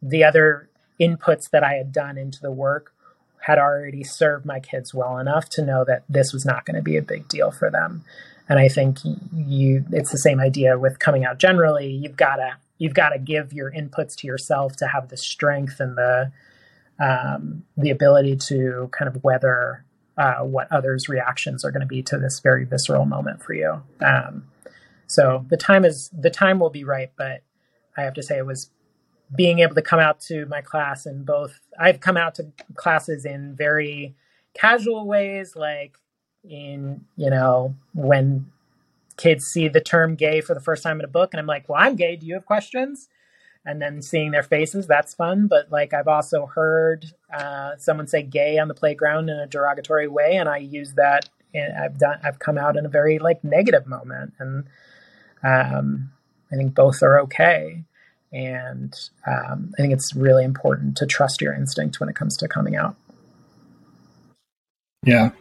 [0.02, 0.70] the other
[1.00, 2.94] inputs that I had done into the work
[3.42, 6.82] had already served my kids well enough to know that this was not going to
[6.82, 8.04] be a big deal for them.
[8.50, 8.98] And I think
[9.34, 11.92] you it's the same idea with coming out generally.
[11.92, 15.80] You've got to you've got to give your inputs to yourself to have the strength
[15.80, 16.32] and the
[17.00, 19.86] um, the ability to kind of weather
[20.18, 23.82] uh, what others' reactions are going to be to this very visceral moment for you.
[24.02, 24.46] Um,
[25.06, 27.44] so the time is the time will be right, but
[27.96, 28.70] I have to say it was
[29.36, 33.26] being able to come out to my class in both I've come out to classes
[33.26, 34.16] in very
[34.54, 35.98] casual ways like
[36.44, 38.50] in you know when
[39.18, 41.68] kids see the term gay for the first time in a book and I'm like,
[41.68, 42.16] "Well, I'm gay.
[42.16, 43.10] Do you have questions?"
[43.68, 45.48] And then seeing their faces, that's fun.
[45.48, 50.08] But like I've also heard uh, someone say "gay" on the playground in a derogatory
[50.08, 51.30] way, and I use that.
[51.54, 52.18] And I've done.
[52.24, 54.64] I've come out in a very like negative moment, and
[55.44, 56.12] um,
[56.52, 57.84] I think both are okay.
[58.32, 58.94] And
[59.26, 62.76] um, I think it's really important to trust your instinct when it comes to coming
[62.76, 62.96] out.
[65.04, 65.32] Yeah.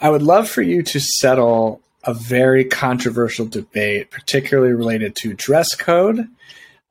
[0.00, 5.74] I would love for you to settle a very controversial debate, particularly related to dress
[5.74, 6.28] code,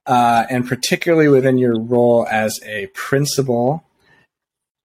[0.05, 3.83] uh, and particularly within your role as a principal.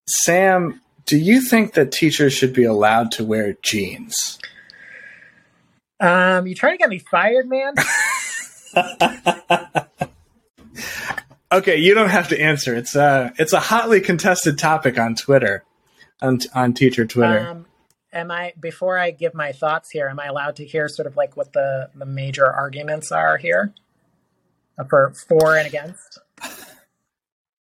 [0.06, 4.38] Sam, do you think that teachers should be allowed to wear jeans?
[5.98, 7.74] Um, you trying to get me fired, man?
[11.52, 12.74] okay, you don't have to answer.
[12.74, 15.64] It's a uh, it's a hotly contested topic on Twitter,
[16.22, 17.40] on on teacher Twitter.
[17.40, 17.66] Um,
[18.14, 20.08] am I before I give my thoughts here?
[20.08, 23.74] Am I allowed to hear sort of like what the the major arguments are here
[24.88, 26.18] for for and against?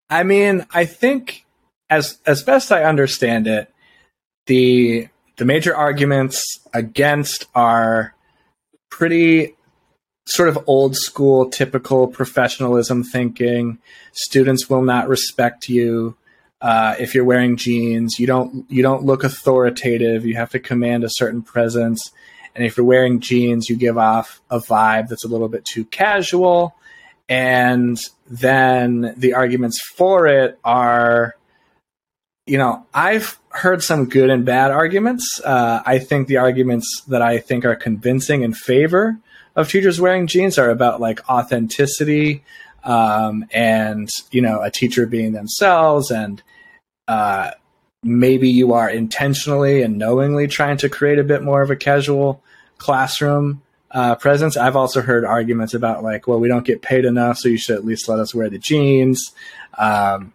[0.09, 1.45] I mean, I think
[1.89, 3.72] as as best I understand it,
[4.45, 5.07] the
[5.38, 6.43] the major arguments
[6.74, 8.13] against are
[8.89, 9.55] pretty
[10.26, 13.80] sort of old school, typical professionalism thinking.
[14.11, 16.15] Students will not respect you
[16.61, 18.20] uh, if you're wearing jeans.
[18.20, 20.26] You don't you don't look authoritative.
[20.26, 22.11] You have to command a certain presence.
[22.55, 25.86] And if you're wearing jeans, you give off a vibe that's a little bit too
[25.86, 26.76] casual.
[27.30, 31.36] And then the arguments for it are,
[32.47, 35.39] you know, I've heard some good and bad arguments.
[35.45, 39.19] Uh, I think the arguments that I think are convincing in favor
[39.55, 42.43] of teachers wearing jeans are about like authenticity
[42.84, 46.41] um, and you know a teacher being themselves and
[47.07, 47.51] uh,
[48.03, 52.41] maybe you are intentionally and knowingly trying to create a bit more of a casual
[52.77, 53.61] classroom
[53.91, 54.57] uh, presence.
[54.57, 57.75] I've also heard arguments about like, well, we don't get paid enough, so you should
[57.75, 59.33] at least let us wear the jeans.
[59.77, 60.33] Um,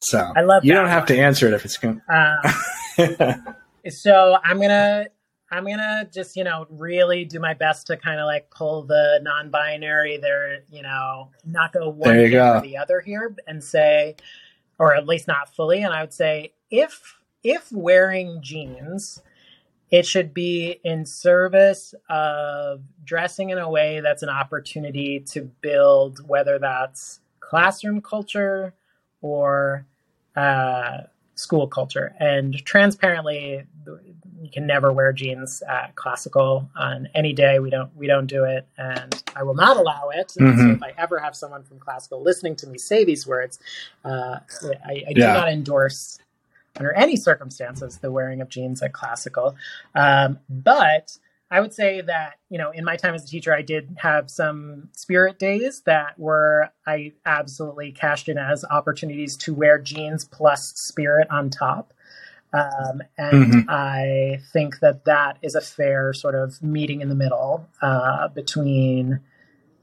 [0.00, 0.64] so I love.
[0.64, 2.00] You don't have to answer it if it's going.
[2.08, 3.44] Um,
[3.88, 5.06] so I'm gonna
[5.50, 9.20] I'm gonna just you know really do my best to kind of like pull the
[9.22, 14.16] non-binary there, you know, not go one way or the other here, and say,
[14.78, 15.82] or at least not fully.
[15.82, 19.20] And I would say if if wearing jeans
[19.92, 26.26] it should be in service of dressing in a way that's an opportunity to build
[26.26, 28.72] whether that's classroom culture
[29.20, 29.86] or
[30.34, 31.02] uh,
[31.34, 32.14] school culture.
[32.18, 33.64] And transparently,
[34.40, 37.58] you can never wear jeans at classical on any day.
[37.58, 40.32] We don't we don't do it, and I will not allow it.
[40.40, 40.58] Mm-hmm.
[40.58, 43.58] So if I ever have someone from classical listening to me say these words,
[44.06, 44.38] uh,
[44.86, 45.34] I, I, do yeah.
[45.34, 46.18] not endorse
[46.78, 49.56] under any circumstances the wearing of jeans at classical.
[49.94, 51.16] Um, but
[51.50, 54.30] I would say that, you know, in my time as a teacher, I did have
[54.30, 60.72] some spirit days that were, I absolutely cashed in as opportunities to wear jeans plus
[60.76, 61.92] spirit on top.
[62.54, 63.70] Um, and mm-hmm.
[63.70, 69.20] I think that that is a fair sort of meeting in the middle uh, between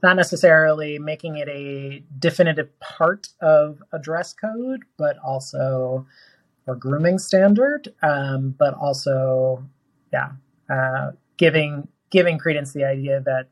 [0.02, 6.06] not necessarily making it a definitive part of a dress code, but also
[6.70, 9.64] or grooming standard, um, but also,
[10.12, 10.30] yeah,
[10.72, 13.46] uh, giving giving credence to the idea that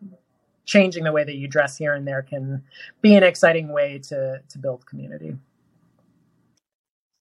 [0.64, 2.62] changing the way that you dress here and there can
[3.00, 5.36] be an exciting way to to build community.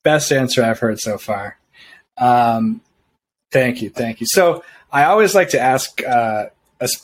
[0.03, 1.57] Best answer I've heard so far.
[2.17, 2.81] Um,
[3.51, 4.27] thank you, thank you.
[4.29, 6.01] So I always like to ask.
[6.03, 6.45] Uh,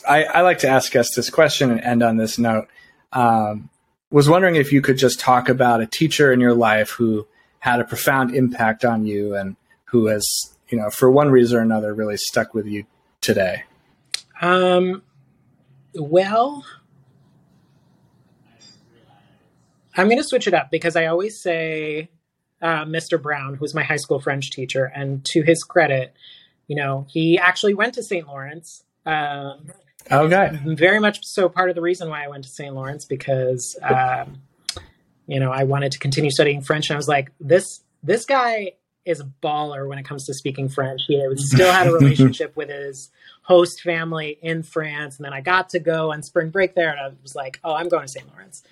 [0.08, 2.68] I, I, like to ask us this question and end on this note.
[3.12, 3.70] Um,
[4.12, 7.26] was wondering if you could just talk about a teacher in your life who
[7.64, 9.56] had a profound impact on you and
[9.86, 12.84] who has, you know, for one reason or another, really stuck with you
[13.22, 13.62] today?
[14.42, 15.02] Um,
[15.94, 16.62] well,
[19.96, 22.10] I'm going to switch it up because I always say
[22.60, 23.20] uh, Mr.
[23.20, 26.14] Brown, who's my high school French teacher, and to his credit,
[26.66, 28.26] you know, he actually went to St.
[28.26, 28.84] Lawrence.
[29.06, 29.70] Um,
[30.12, 30.60] okay.
[30.66, 32.74] Very much so part of the reason why I went to St.
[32.74, 34.42] Lawrence because, um,
[35.26, 38.72] you know, I wanted to continue studying French, and I was like, this this guy
[39.04, 41.02] is a baller when it comes to speaking French.
[41.06, 43.10] He still had a relationship with his
[43.42, 47.00] host family in France, and then I got to go on spring break there, and
[47.00, 48.28] I was like, "Oh, I'm going to St.
[48.28, 48.62] Lawrence."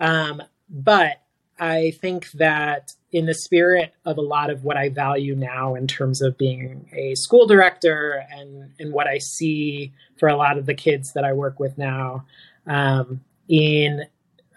[0.00, 1.20] Um, but
[1.58, 5.86] I think that in the spirit of a lot of what I value now in
[5.86, 10.66] terms of being a school director and and what I see for a lot of
[10.66, 12.24] the kids that I work with now,
[12.66, 14.06] um, in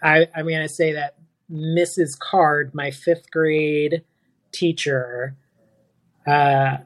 [0.02, 1.15] I, I'm going to say that
[1.50, 2.18] Mrs.
[2.18, 4.02] Card, my fifth grade
[4.52, 5.36] teacher,
[6.26, 6.78] uh,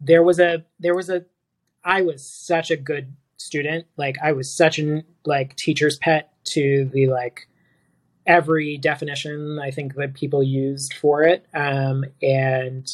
[0.00, 1.24] there was a there was a
[1.84, 3.86] I was such a good student.
[3.96, 7.48] Like I was such an like teacher's pet to the like
[8.26, 11.46] every definition I think that people used for it.
[11.54, 12.90] Um, and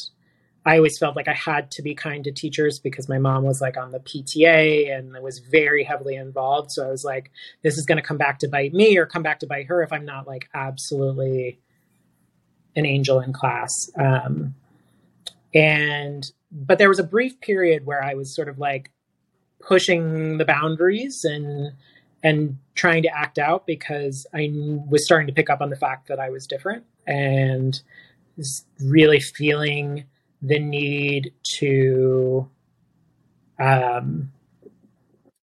[0.67, 3.61] I always felt like I had to be kind to teachers because my mom was
[3.61, 6.71] like on the PTA and was very heavily involved.
[6.73, 7.31] So I was like,
[7.63, 9.83] this is going to come back to bite me or come back to bite her
[9.83, 11.59] if I'm not like absolutely
[12.77, 13.91] an angel in class.
[13.99, 14.55] Um,
[15.55, 18.91] and but there was a brief period where I was sort of like
[19.61, 21.73] pushing the boundaries and
[22.23, 24.51] and trying to act out because I
[24.89, 27.81] was starting to pick up on the fact that I was different and
[28.79, 30.05] really feeling
[30.43, 32.49] the need to
[33.59, 34.32] um,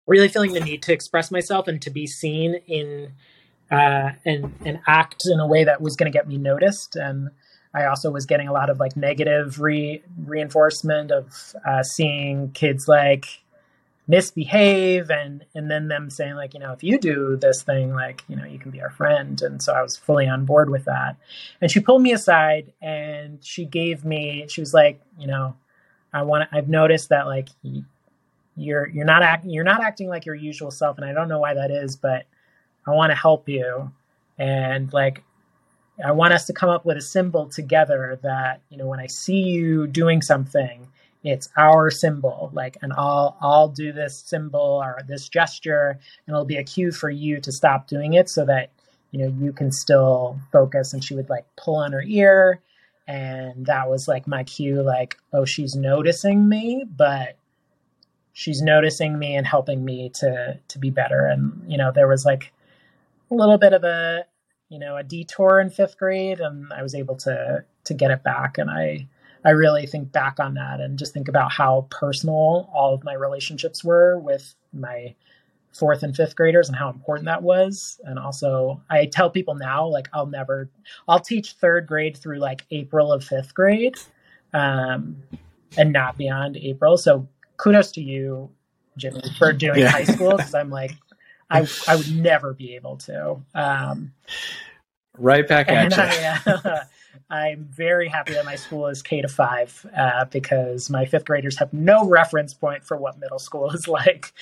[0.06, 3.12] really feeling the need to express myself and to be seen in
[3.70, 6.96] uh, and and act in a way that was going to get me noticed.
[6.96, 7.30] And
[7.74, 12.86] I also was getting a lot of like negative re- reinforcement of uh, seeing kids
[12.88, 13.26] like
[14.08, 18.22] misbehave and and then them saying like you know if you do this thing like
[18.28, 19.40] you know you can be our friend.
[19.42, 21.16] And so i was fully on board with that.
[21.60, 25.56] And she pulled me aside and she gave me she was like you know
[26.12, 27.48] i want i've noticed that like
[28.56, 30.98] you're you're not acting you're not acting like your usual self.
[30.98, 32.26] And i don't know why that is but
[32.86, 33.92] I want to help you.
[34.38, 35.22] And like,
[36.04, 39.06] I want us to come up with a symbol together that, you know, when I
[39.06, 40.88] see you doing something,
[41.26, 42.50] it's our symbol.
[42.52, 46.92] Like, and I'll, I'll do this symbol or this gesture and it'll be a cue
[46.92, 48.70] for you to stop doing it so that,
[49.10, 50.92] you know, you can still focus.
[50.92, 52.60] And she would like pull on her ear.
[53.08, 57.36] And that was like my cue, like, oh, she's noticing me, but
[58.38, 62.26] she's noticing me and helping me to to be better and you know there was
[62.26, 62.52] like
[63.30, 64.26] a little bit of a
[64.68, 68.22] you know a detour in fifth grade and i was able to to get it
[68.22, 69.06] back and i
[69.46, 73.14] i really think back on that and just think about how personal all of my
[73.14, 75.14] relationships were with my
[75.72, 79.86] fourth and fifth graders and how important that was and also i tell people now
[79.86, 80.68] like i'll never
[81.08, 83.96] i'll teach third grade through like april of fifth grade
[84.52, 85.16] um,
[85.78, 87.26] and not beyond april so
[87.56, 88.50] kudos to you
[88.96, 89.88] jimmy for doing yeah.
[89.88, 90.92] high school because i'm like
[91.50, 93.40] I I would never be able to.
[93.54, 94.12] Um,
[95.16, 96.52] right back at you.
[96.64, 96.82] I,
[97.30, 101.58] I'm very happy that my school is K to five uh, because my fifth graders
[101.58, 104.32] have no reference point for what middle school is like.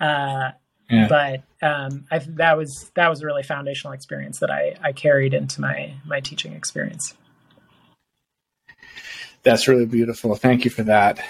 [0.00, 0.50] Uh,
[0.90, 1.08] yeah.
[1.08, 5.32] But um, I, that was that was a really foundational experience that I, I carried
[5.32, 7.14] into my my teaching experience.
[9.42, 10.34] That's really beautiful.
[10.34, 11.24] Thank you for that.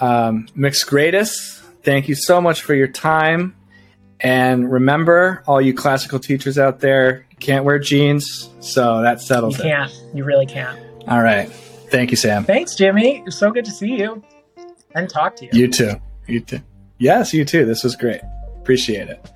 [0.00, 0.86] Um, Mx.
[0.86, 3.54] Gradess, thank you so much for your time.
[4.20, 9.64] And remember, all you classical teachers out there, can't wear jeans, so that settles You
[9.64, 9.68] it.
[9.68, 9.92] can't.
[10.14, 10.78] You really can't.
[11.08, 11.50] All right.
[11.90, 12.44] Thank you, Sam.
[12.44, 13.18] Thanks, Jimmy.
[13.18, 14.22] It was so good to see you
[14.94, 15.50] and talk to you.
[15.52, 15.94] You too.
[16.26, 16.60] You too.
[16.98, 17.64] Yes, you too.
[17.64, 18.20] This was great.
[18.60, 19.26] Appreciate it.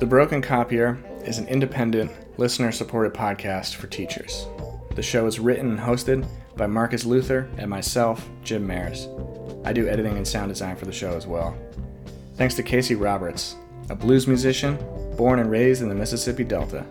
[0.00, 4.46] The Broken Copier is an independent, listener supported podcast for teachers.
[4.94, 6.26] The show is written and hosted
[6.56, 9.08] by Marcus Luther and myself, Jim Mares.
[9.64, 11.56] I do editing and sound design for the show as well.
[12.36, 13.56] Thanks to Casey Roberts,
[13.88, 14.78] a blues musician
[15.16, 16.84] born and raised in the Mississippi Delta,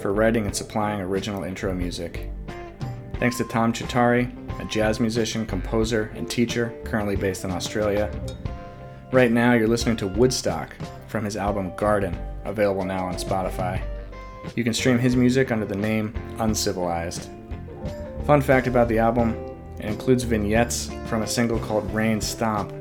[0.00, 2.30] for writing and supplying original intro music.
[3.18, 4.30] Thanks to Tom Csatari,
[4.60, 8.10] a jazz musician, composer, and teacher currently based in Australia.
[9.12, 10.74] Right now, you're listening to Woodstock
[11.06, 13.80] from his album Garden, available now on Spotify.
[14.56, 17.30] You can stream his music under the name Uncivilized.
[18.26, 19.36] Fun fact about the album
[19.78, 22.72] it includes vignettes from a single called Rain Stomp,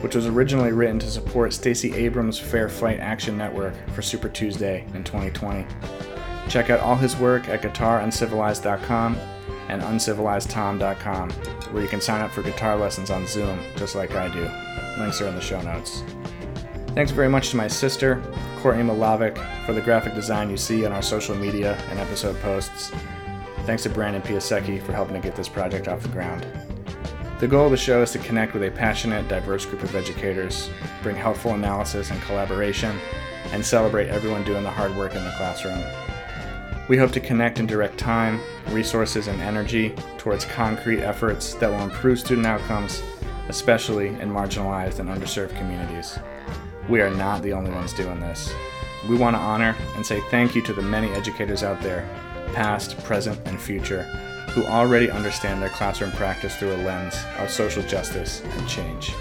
[0.00, 4.84] which was originally written to support Stacey Abrams' Fair Fight Action Network for Super Tuesday
[4.94, 5.66] in 2020.
[6.48, 9.16] Check out all his work at guitaruncivilized.com
[9.68, 14.28] and uncivilizedtom.com, where you can sign up for guitar lessons on Zoom, just like I
[14.28, 14.48] do.
[15.00, 16.02] Links are in the show notes.
[16.94, 18.22] Thanks very much to my sister,
[18.58, 19.36] Courtney Milavec,
[19.66, 22.90] for the graphic design you see on our social media and episode posts.
[23.64, 26.46] Thanks to Brandon Piasecki for helping to get this project off the ground.
[27.38, 30.70] The goal of the show is to connect with a passionate, diverse group of educators,
[31.02, 32.98] bring helpful analysis and collaboration,
[33.52, 35.84] and celebrate everyone doing the hard work in the classroom.
[36.88, 41.82] We hope to connect and direct time, resources, and energy towards concrete efforts that will
[41.82, 43.02] improve student outcomes,
[43.48, 46.18] especially in marginalized and underserved communities.
[46.88, 48.50] We are not the only ones doing this.
[49.10, 52.08] We want to honor and say thank you to the many educators out there,
[52.54, 54.06] past, present, and future,
[54.56, 59.12] who already understand their classroom practice through a lens of social justice and change.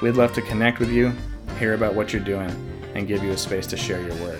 [0.00, 1.12] We'd love to connect with you,
[1.58, 2.48] hear about what you're doing,
[2.94, 4.38] and give you a space to share your work.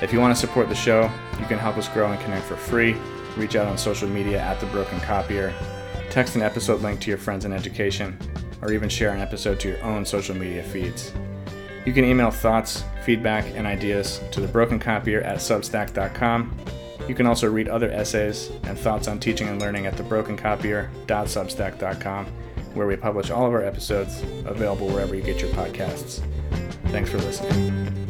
[0.00, 1.10] If you want to support the show,
[1.40, 2.94] you can help us grow and connect for free.
[3.36, 5.52] Reach out on social media at The Broken Copier,
[6.08, 8.16] text an episode link to your friends in education,
[8.62, 11.12] or even share an episode to your own social media feeds.
[11.84, 16.56] You can email thoughts, feedback, and ideas to thebrokencopier at substack.com.
[17.08, 22.26] You can also read other essays and thoughts on teaching and learning at thebrokencopier.substack.com,
[22.74, 26.20] where we publish all of our episodes available wherever you get your podcasts.
[26.86, 28.05] Thanks for listening.